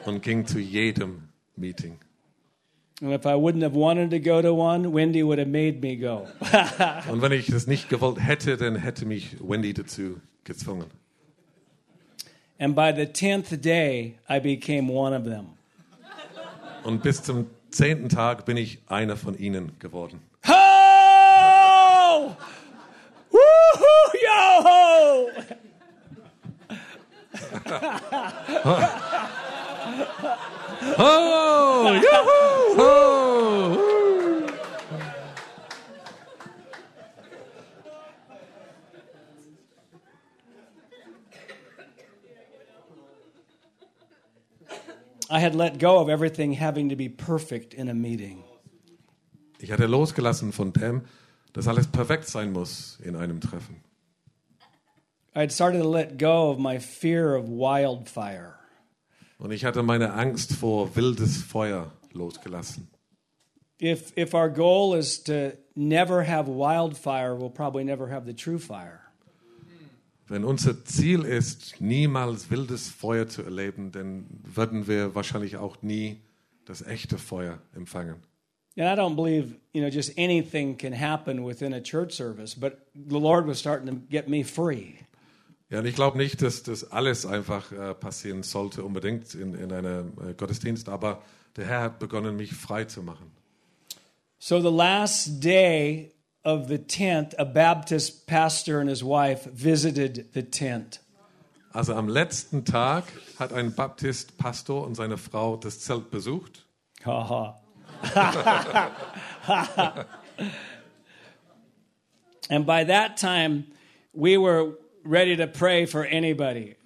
[0.04, 1.98] und ging zu jedem Meeting.
[3.02, 5.96] And if I wouldn't have wanted to go to one, Wendy would have made me
[5.96, 6.26] go.
[7.10, 10.90] Und wenn ich das nicht gewollt hätte, dann hätte mich Wendy dazu gezwungen.
[12.58, 15.56] and by the 10th day, I became one of them.
[16.84, 20.20] Und bis zum zehnten Tag bin ich einer von ihnen geworden.
[20.46, 22.36] Ho!
[23.30, 24.12] Woohoo!
[24.22, 25.28] Yo ho!
[30.98, 33.09] Oh, oh.
[45.30, 48.42] I had let go of everything having to be perfect in a meeting.
[49.60, 51.02] Ich hatte losgelassen von dem,
[51.52, 53.76] dass alles perfekt sein muss in einem Treffen.
[55.34, 58.56] I had started to let go of my fear of wildfire.
[59.38, 62.88] Und ich hatte meine Angst vor wildes Feuer losgelassen.
[63.78, 68.58] If if our goal is to never have wildfire, we'll probably never have the true
[68.58, 69.09] fire.
[70.30, 76.20] Wenn unser Ziel ist, niemals wildes Feuer zu erleben, dann würden wir wahrscheinlich auch nie
[76.64, 78.14] das echte Feuer empfangen.
[78.78, 82.78] And I don't believe, you know, just anything can happen within a church service, but
[82.94, 84.92] the Lord was starting to get me free.
[85.68, 89.72] Ja, und ich glaube nicht, dass das alles einfach äh, passieren sollte, unbedingt in, in
[89.72, 91.24] einem äh, Gottesdienst, aber
[91.56, 93.32] der Herr hat begonnen, mich frei zu machen.
[94.38, 96.12] So the last day
[96.44, 101.00] of the tent, a Baptist pastor and his wife visited the tent.
[101.72, 103.04] Also am letzten Tag
[103.38, 106.64] hat ein Baptist, Pastor und seine Frau das Zelt besucht.
[107.04, 107.56] Haha.
[112.50, 113.66] and by that time,
[114.12, 114.72] we were
[115.04, 116.76] ready to pray for anybody.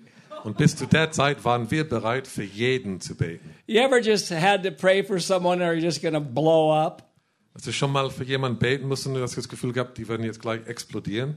[0.45, 3.55] Und bis zu der Zeit waren wir bereit, für jeden zu beten.
[3.67, 7.14] You ever just had to pray for someone or you're just going to blow up?
[7.55, 10.09] Hast du schon mal für jemanden beten müssen und du hast das Gefühl gehabt, die
[10.09, 11.37] werden jetzt gleich explodieren?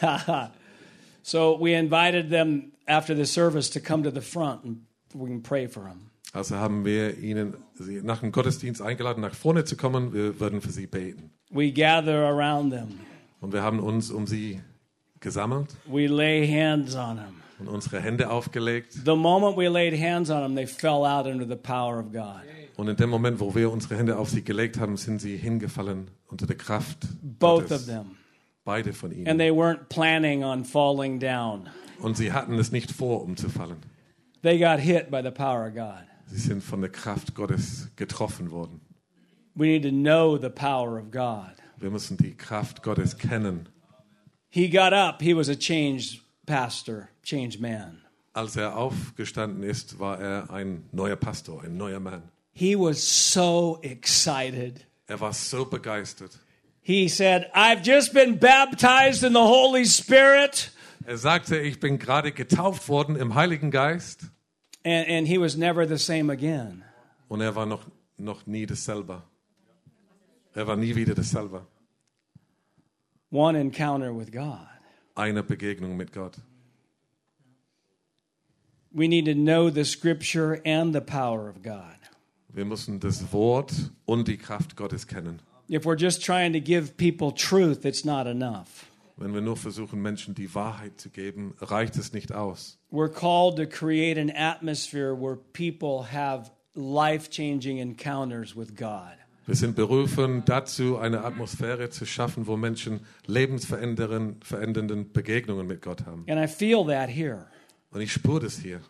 [1.22, 4.78] so we invited them after the service to come to the front and
[5.14, 6.10] we can pray for them.
[6.34, 7.54] Also haben wir ihnen
[8.02, 10.12] nach dem Gottesdienst eingeladen, nach vorne zu kommen.
[10.12, 11.30] Wir würden für sie beten.
[11.50, 13.00] We gather around them.
[13.40, 14.60] Und wir haben uns um sie
[15.20, 17.42] gesammelt We lay hands on them.
[17.68, 18.92] Und unsere Hände aufgelegt.
[19.04, 22.42] The moment we laid hands on them, they fell out under the power of God.
[22.76, 26.10] Und in dem Moment, wo wir unsere Hände auf sie gelegt haben, sind sie hingefallen
[26.28, 27.80] unter der Kraft Both Gottes.
[27.82, 28.16] of them.
[28.64, 29.38] Beide von And ihnen.
[29.38, 31.68] they weren't planning on falling down.
[32.00, 33.76] Und sie hatten es nicht vor, umzufallen.
[34.42, 36.04] They got hit by the power of God.
[36.26, 38.80] Sie sind von der Kraft Gottes getroffen worden.
[39.54, 41.52] We need to know the power of God.
[41.78, 43.68] Wir müssen die Kraft Gottes kennen.
[44.48, 45.20] He got up.
[45.20, 48.02] He was a changed pastor, changed man.
[48.34, 52.22] Als er aufgestanden ist, war er ein neuer Pastor, ein neuer Mann.
[52.54, 54.86] He was so excited.
[55.06, 56.38] Er war so begeistert.
[56.82, 60.72] He said, I've just been baptized in the Holy Spirit.
[61.04, 64.30] Er sagte, ich bin gerade getauft worden im Heiligen Geist.
[64.84, 66.82] And, and he was never the same again.
[67.28, 67.86] Und er war noch,
[68.18, 69.22] noch nie dasselbe.
[70.54, 71.66] Er war nie wieder dasselbe.
[73.30, 74.71] One encounter with God.
[75.14, 76.38] Eine Begegnung mit Gott.
[78.94, 81.96] We need to know the scripture and the power of God.
[82.52, 83.72] Wir müssen das Wort
[84.04, 85.40] und die Kraft Gottes kennen.
[85.70, 88.86] If we're just trying to give people truth, it's not enough.
[89.16, 92.78] Wenn wir nur versuchen, Menschen die Wahrheit zu geben, reicht es nicht aus.
[92.90, 99.21] We're called to create an atmosphere where people have life changing encounters with God.
[99.46, 106.06] Wir sind berufen dazu, eine Atmosphäre zu schaffen, wo Menschen lebensverändernden verändernden Begegnungen mit Gott
[106.06, 106.24] haben.
[106.28, 107.46] And I feel that here.
[107.90, 108.80] Und ich spüre das hier.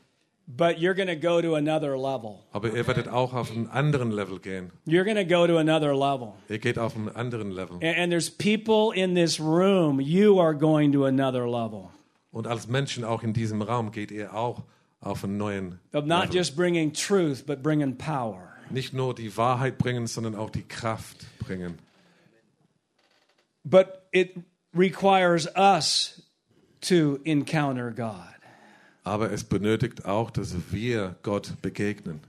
[0.46, 2.40] But you're going to go to another level.
[2.53, 4.70] Aber ihr werdet auch auf einen anderen Level gehen.
[4.86, 6.34] You're going to go to another level.
[6.48, 7.76] Ihr geht auf einen anderen Level.
[7.76, 11.88] And, and there's people in this room, you are going to another level.
[12.32, 14.64] Und als Menschen auch in diesem Raum geht ihr auch
[15.00, 16.34] auf einen neuen Of not Level.
[16.36, 18.51] just bringing truth, but bringing power.
[18.71, 21.79] Nicht nur die Wahrheit bringen, sondern auch die Kraft bringen.
[23.65, 24.37] But it
[24.75, 26.23] requires us
[26.83, 28.29] to encounter God.
[29.05, 32.21] Aber es benötigt auch, dass wir Gott begegnen.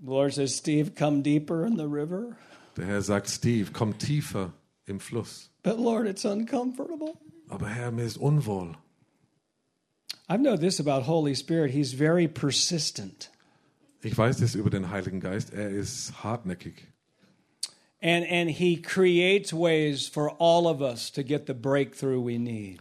[0.00, 2.36] The Lord says, Steve, come deeper in the river.
[2.76, 4.52] Der Herr sagt, Steve, komm tiefer
[4.86, 5.50] im Fluss.
[5.62, 7.18] But Lord, it's uncomfortable.
[7.48, 8.76] Aber Herr, mir ist unwohl.
[10.28, 11.72] I know this about Holy Spirit.
[11.72, 13.30] He's very persistent.
[14.02, 15.52] Ich weiß das über den Heiligen Geist.
[15.52, 16.86] Er ist hartnäckig.
[18.02, 22.78] And, and he creates ways for all of us to get the breakthrough we need.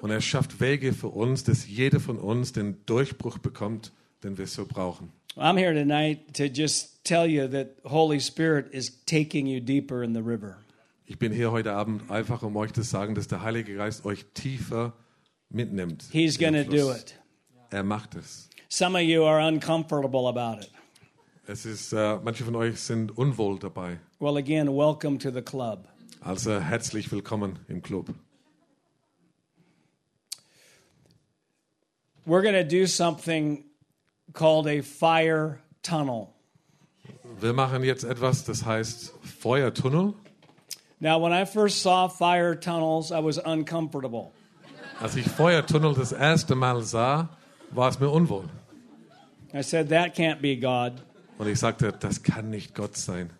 [0.00, 3.92] Und er schafft Wege für uns, dass jeder von uns den Durchbruch bekommt,
[4.22, 5.12] den wir so brauchen.
[5.36, 10.14] I'm here tonight to just tell you that Holy Spirit is taking you deeper in
[10.14, 10.58] the river.
[11.04, 14.26] Ich bin hier heute Abend einfach, um euch zu sagen, dass der Heilige Geist euch
[14.34, 14.92] tiefer
[15.48, 16.04] mitnimmt.
[16.12, 17.16] He's going to do it.
[17.70, 18.49] Er macht es.
[18.72, 20.70] Some of you are uncomfortable about it.
[21.48, 23.98] Es ist, äh, manche von euch sind unwohl dabei.
[24.20, 25.88] Well, again, welcome to the club.
[26.20, 28.14] Also herzlich willkommen im Club.
[32.24, 33.64] We're going to do something
[34.34, 36.28] called a fire tunnel.
[37.40, 40.14] Wir machen jetzt etwas, das heißt Feuertunnel.
[41.00, 44.30] Now, when I first saw fire tunnels, I was uncomfortable.
[45.00, 47.30] Als ich Feuertunnel das erste Mal sah,
[47.72, 48.48] war es mir unwohl.
[49.52, 51.02] I said, That can't be God.
[51.38, 53.30] Und ich sagte, das kann nicht Gott sein.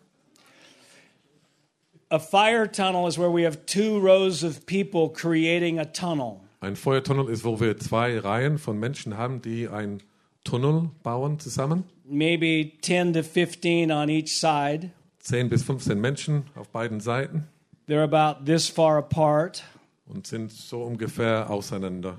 [2.11, 6.41] A fire tunnel is where we have two rows of people creating a tunnel.
[6.61, 10.03] Ein Feuertunnel ist, wo wir zwei Reihen von Menschen haben, die einen
[10.45, 11.85] Tunnel bauen zusammen.
[12.05, 14.91] maybe 10 to 15 on each side.
[15.21, 17.47] 10 bis 15 Menschen auf beiden Seiten
[17.89, 19.63] They're about this far apart.
[20.07, 22.19] und sind so ungefähr auseinander.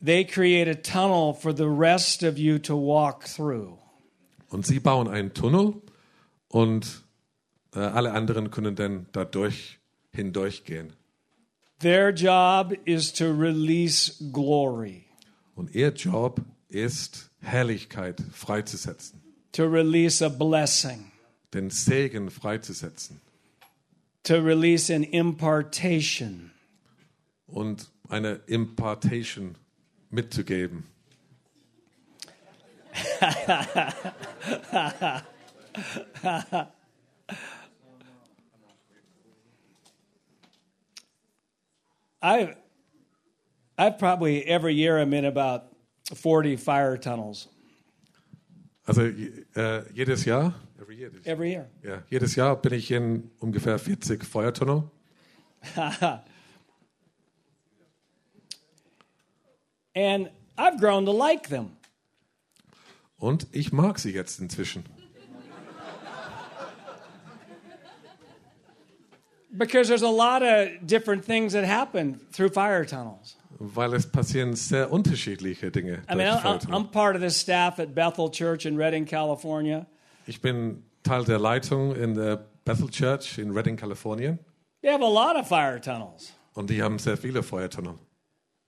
[0.00, 3.78] They create a tunnel for the rest of you to walk through.
[4.50, 5.74] Und sie bauen einen Tunnel
[6.48, 7.04] und
[7.74, 9.78] äh, alle anderen können dann dadurch
[10.12, 10.92] hindurchgehen.
[11.80, 15.04] Their job is to release glory,
[15.56, 19.20] Und ihr Job ist, Herrlichkeit freizusetzen,
[19.52, 21.10] to release a blessing,
[21.52, 23.20] den Segen freizusetzen
[24.22, 26.50] to release an impartation.
[27.46, 29.56] und eine Impartation
[30.14, 30.84] mitzugeben.
[42.22, 42.54] I,
[43.76, 45.64] I probably every year I'm in about
[46.14, 47.48] 40 fire tunnels.
[48.86, 49.02] Also
[49.56, 51.66] äh, jedes Jahr, every year, Every year.
[51.82, 54.90] ja, jedes Jahr bin ich in ungefähr 40 Feuertunnel
[59.94, 61.76] And I've grown to like them.
[63.24, 64.84] und ich mag sie jetzt inzwischen.
[69.56, 73.36] Because there's a lot of different things that happen through fire tunnels.
[73.60, 76.02] Weil es passieren sehr unterschiedliche Dinge.
[76.08, 79.86] I mean, I'm, I'm part of the staff at Bethel Church in Redding, California.
[80.26, 84.40] Ich bin Teil der Leitung in der Bethel Church in Redding, Kalifornien.
[84.82, 86.32] They have a lot of fire tunnels.
[86.54, 87.94] Und die haben sehr viele Feuertunnel.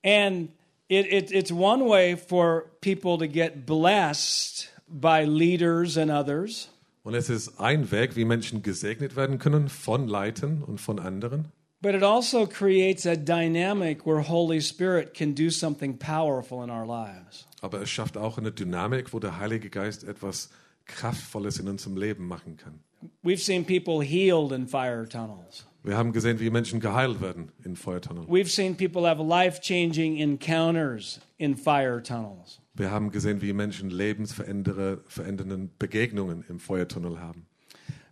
[0.05, 0.51] And
[0.89, 6.68] it, it, it's one way for people to get blessed by leaders and others.
[7.03, 11.53] Und es ist ein Weg, wie Menschen gesegnet werden können von Leitern und von anderen.
[11.80, 16.87] But it also creates a dynamic where Holy Spirit can do something powerful in our
[16.87, 17.47] lives.
[17.61, 20.51] Aber es schafft auch eine Dynamik, wo der Heilige Geist etwas
[20.87, 22.80] Kraftvolles in unserem Leben machen kann.
[23.22, 25.66] We've seen people healed in fire tunnels.
[25.87, 28.26] Wir haben gesehen, wie Menschen geheilt werden in Feuertunneln.
[28.26, 32.61] We've seen people have life changing encounters in fire tunnels.
[32.74, 37.47] Wir haben gesehen, wie Menschen lebensverändernden Begegnungen im Feuertunnel haben.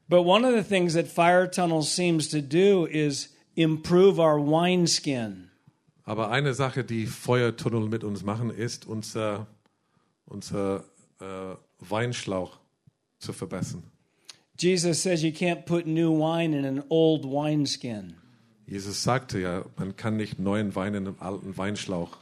[0.08, 5.50] But one of the things that fire tunnels seems to do is improve our wineskin.
[6.04, 9.48] Aber eine Sache, die Feuertunnel mit uns machen, ist, unser,
[10.26, 10.84] unser
[11.18, 12.60] äh, Weinschlauch
[13.18, 13.82] zu verbessern.
[14.56, 18.16] Jesus says you can't put new wine in an old wineskin.
[18.66, 22.16] Jesus sagte ja, man kann nicht neuen Wein in einen alten Weinschlauch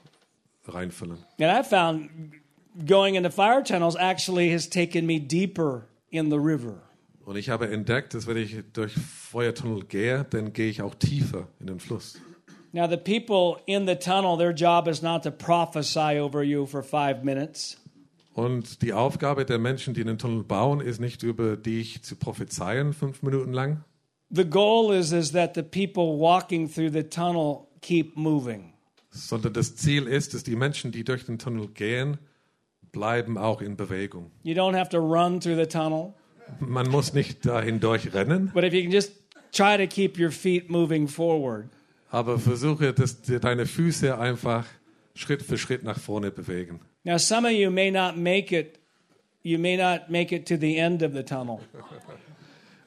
[0.66, 1.18] reinfüllen.
[1.38, 2.10] And I found
[2.86, 6.82] going into fire tunnels actually has taken me deeper in the river.
[7.24, 11.46] Und ich habe entdeckt, dass wenn ich durch Feuertunnel gehe, dann gehe ich auch tiefer
[11.60, 12.18] in den Fluss.
[12.74, 16.82] Now, the people in the tunnel, their job is not to prophesy over you for
[16.82, 17.76] five minutes.
[18.34, 22.92] Und die Aufgabe der Menschen, die den Tunnel bauen, ist nicht über dich zu prophezeien
[22.94, 23.84] fünf Minuten lang,
[24.34, 28.72] The goal is, is that the people walking through the tunnel keep moving.
[29.10, 32.16] sondern das Ziel ist, dass die Menschen, die durch den Tunnel gehen,
[32.92, 34.30] bleiben auch in Bewegung.
[34.42, 36.14] You don't have to run through the tunnel,
[36.60, 39.12] Man muss nicht da hindurch rennen, but if you can just
[39.52, 41.68] try to keep your feet moving forward,
[42.10, 44.64] aber versuche, dass deine Füße einfach
[45.14, 46.80] Schritt für Schritt nach vorne bewegen.
[47.04, 48.78] Now, some of you may not make it.
[49.42, 51.60] You may not make it to the end of the tunnel.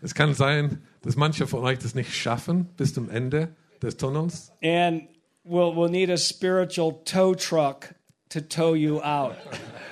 [0.01, 4.51] Es kann sein, dass manche von euch das nicht schaffen bis zum Ende des Tunnels.
[4.61, 5.07] And
[5.43, 7.95] we'll, we'll need a spiritual tow truck
[8.29, 9.35] to tow you out.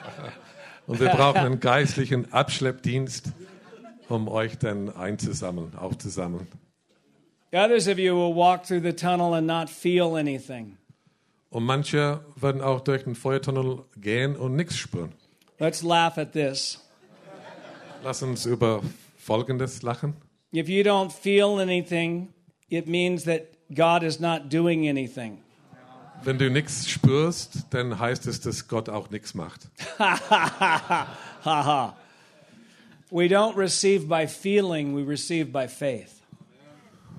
[0.87, 3.31] Und wir brauchen einen geistlichen Abschleppdienst,
[4.07, 6.47] um euch dann einzusammeln, aufzusammeln.
[7.51, 10.77] Others of you will walk through the tunnel and not feel anything.
[11.53, 15.11] Und manche werden auch durch den Feuertunnel gehen und nichts spüren.
[15.59, 16.79] Let's laugh at this.
[18.03, 18.81] Lass uns über
[19.17, 20.15] Folgendes lachen.
[20.51, 22.29] If you don't feel anything,
[22.69, 25.43] it means that God is not doing anything.
[26.23, 29.69] Wenn du nichts spürst, dann heißt es, dass Gott auch nichts macht.
[33.11, 36.23] We don't receive by feeling, we receive by faith.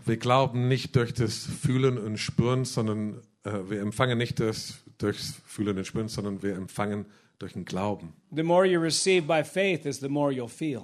[0.05, 5.77] Wir glauben nicht durch das Fühlen und Spüren, sondern wir empfangen nicht das durchs Fühlen
[5.77, 7.07] und Spüren, sondern wir empfangen
[7.39, 8.15] durch den Glauben.
[8.35, 10.83] The more you receive by faith is the more you'll feel.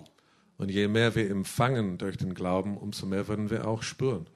[0.59, 4.27] Und je mehr wir empfangen durch den Glauben, umso mehr werden wir auch spüren.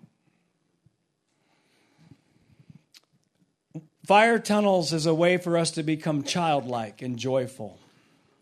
[4.07, 7.72] Fire tunnels is a way for us to become childlike and joyful.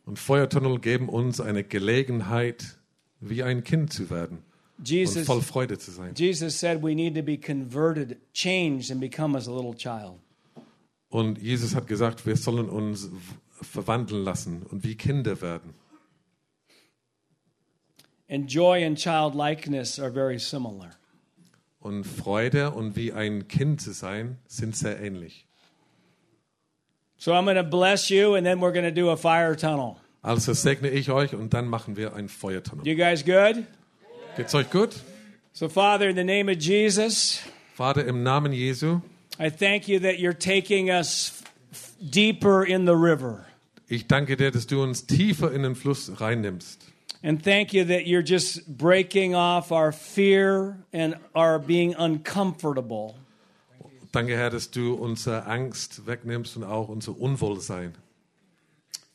[0.05, 2.79] Und Feuertunnel geben uns eine Gelegenheit,
[3.21, 4.45] wie ein Kind zu werden
[4.83, 6.15] und Jesus voll Freude zu sein.
[6.17, 10.19] Jesus said we need to be converted, changed and become as a little child.
[11.09, 13.09] Und Jesus hat gesagt, wir sollen uns
[13.61, 15.75] verwandeln lassen und wie Kinder werden.
[18.29, 20.91] And joy and childlikeness are very similar.
[21.79, 25.47] Und Freude und wie ein Kind zu sein, sind sehr ähnlich.
[27.19, 29.97] So I'm going to bless you and then we're going to do a fire tunnel.
[30.23, 32.85] Also segne ich euch und dann machen wir einen Feuertunnel.
[32.87, 33.65] You guys good?
[34.37, 34.95] Geht's euch gut?
[35.53, 37.41] So Father, in the name of Jesus,
[37.75, 39.01] Vater, im Namen Jesu,
[39.39, 43.47] I thank you that you're taking us f- deeper in the river.
[43.89, 46.81] ich danke dir, dass du uns tiefer in den Fluss reinnimmst.
[47.23, 53.15] And thank you that you're just breaking off our fear and our being uncomfortable.
[54.13, 57.95] Danke, Herr, dass du unsere Angst wegnimmst und auch unser Unwohlsein.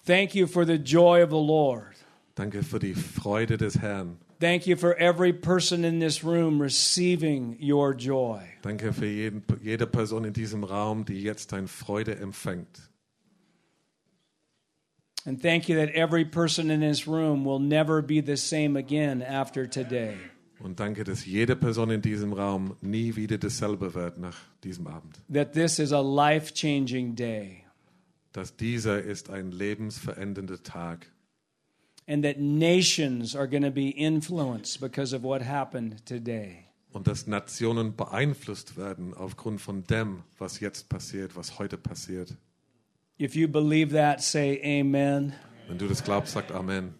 [0.05, 1.95] Thank you for the joy of the Lord.
[2.35, 4.17] Danke für die Freude des Herrn.
[4.39, 8.43] Thank you for every person in this room receiving your joy.
[8.61, 12.89] Danke für jeden, jede Person in diesem Raum, die jetzt deine Freude empfängt.
[15.25, 19.21] And thank you that every person in this room will never be the same again
[19.21, 20.15] after today.
[20.59, 25.19] Und danke, dass jede Person in diesem Raum nie wieder dasselbe wird nach diesem Abend.
[25.31, 27.63] That this is a life changing day.
[28.33, 31.07] Dass dieser ist ein lebensverändernder Tag.
[32.07, 36.63] And that nations are going to be influenced because of what happened today.
[36.93, 42.35] Und dass Nationen beeinflusst werden aufgrund von dem, was jetzt passiert, was heute passiert.
[43.19, 45.33] If you believe that, say amen.
[45.67, 46.93] Wenn du das glaubst, sagt Amen.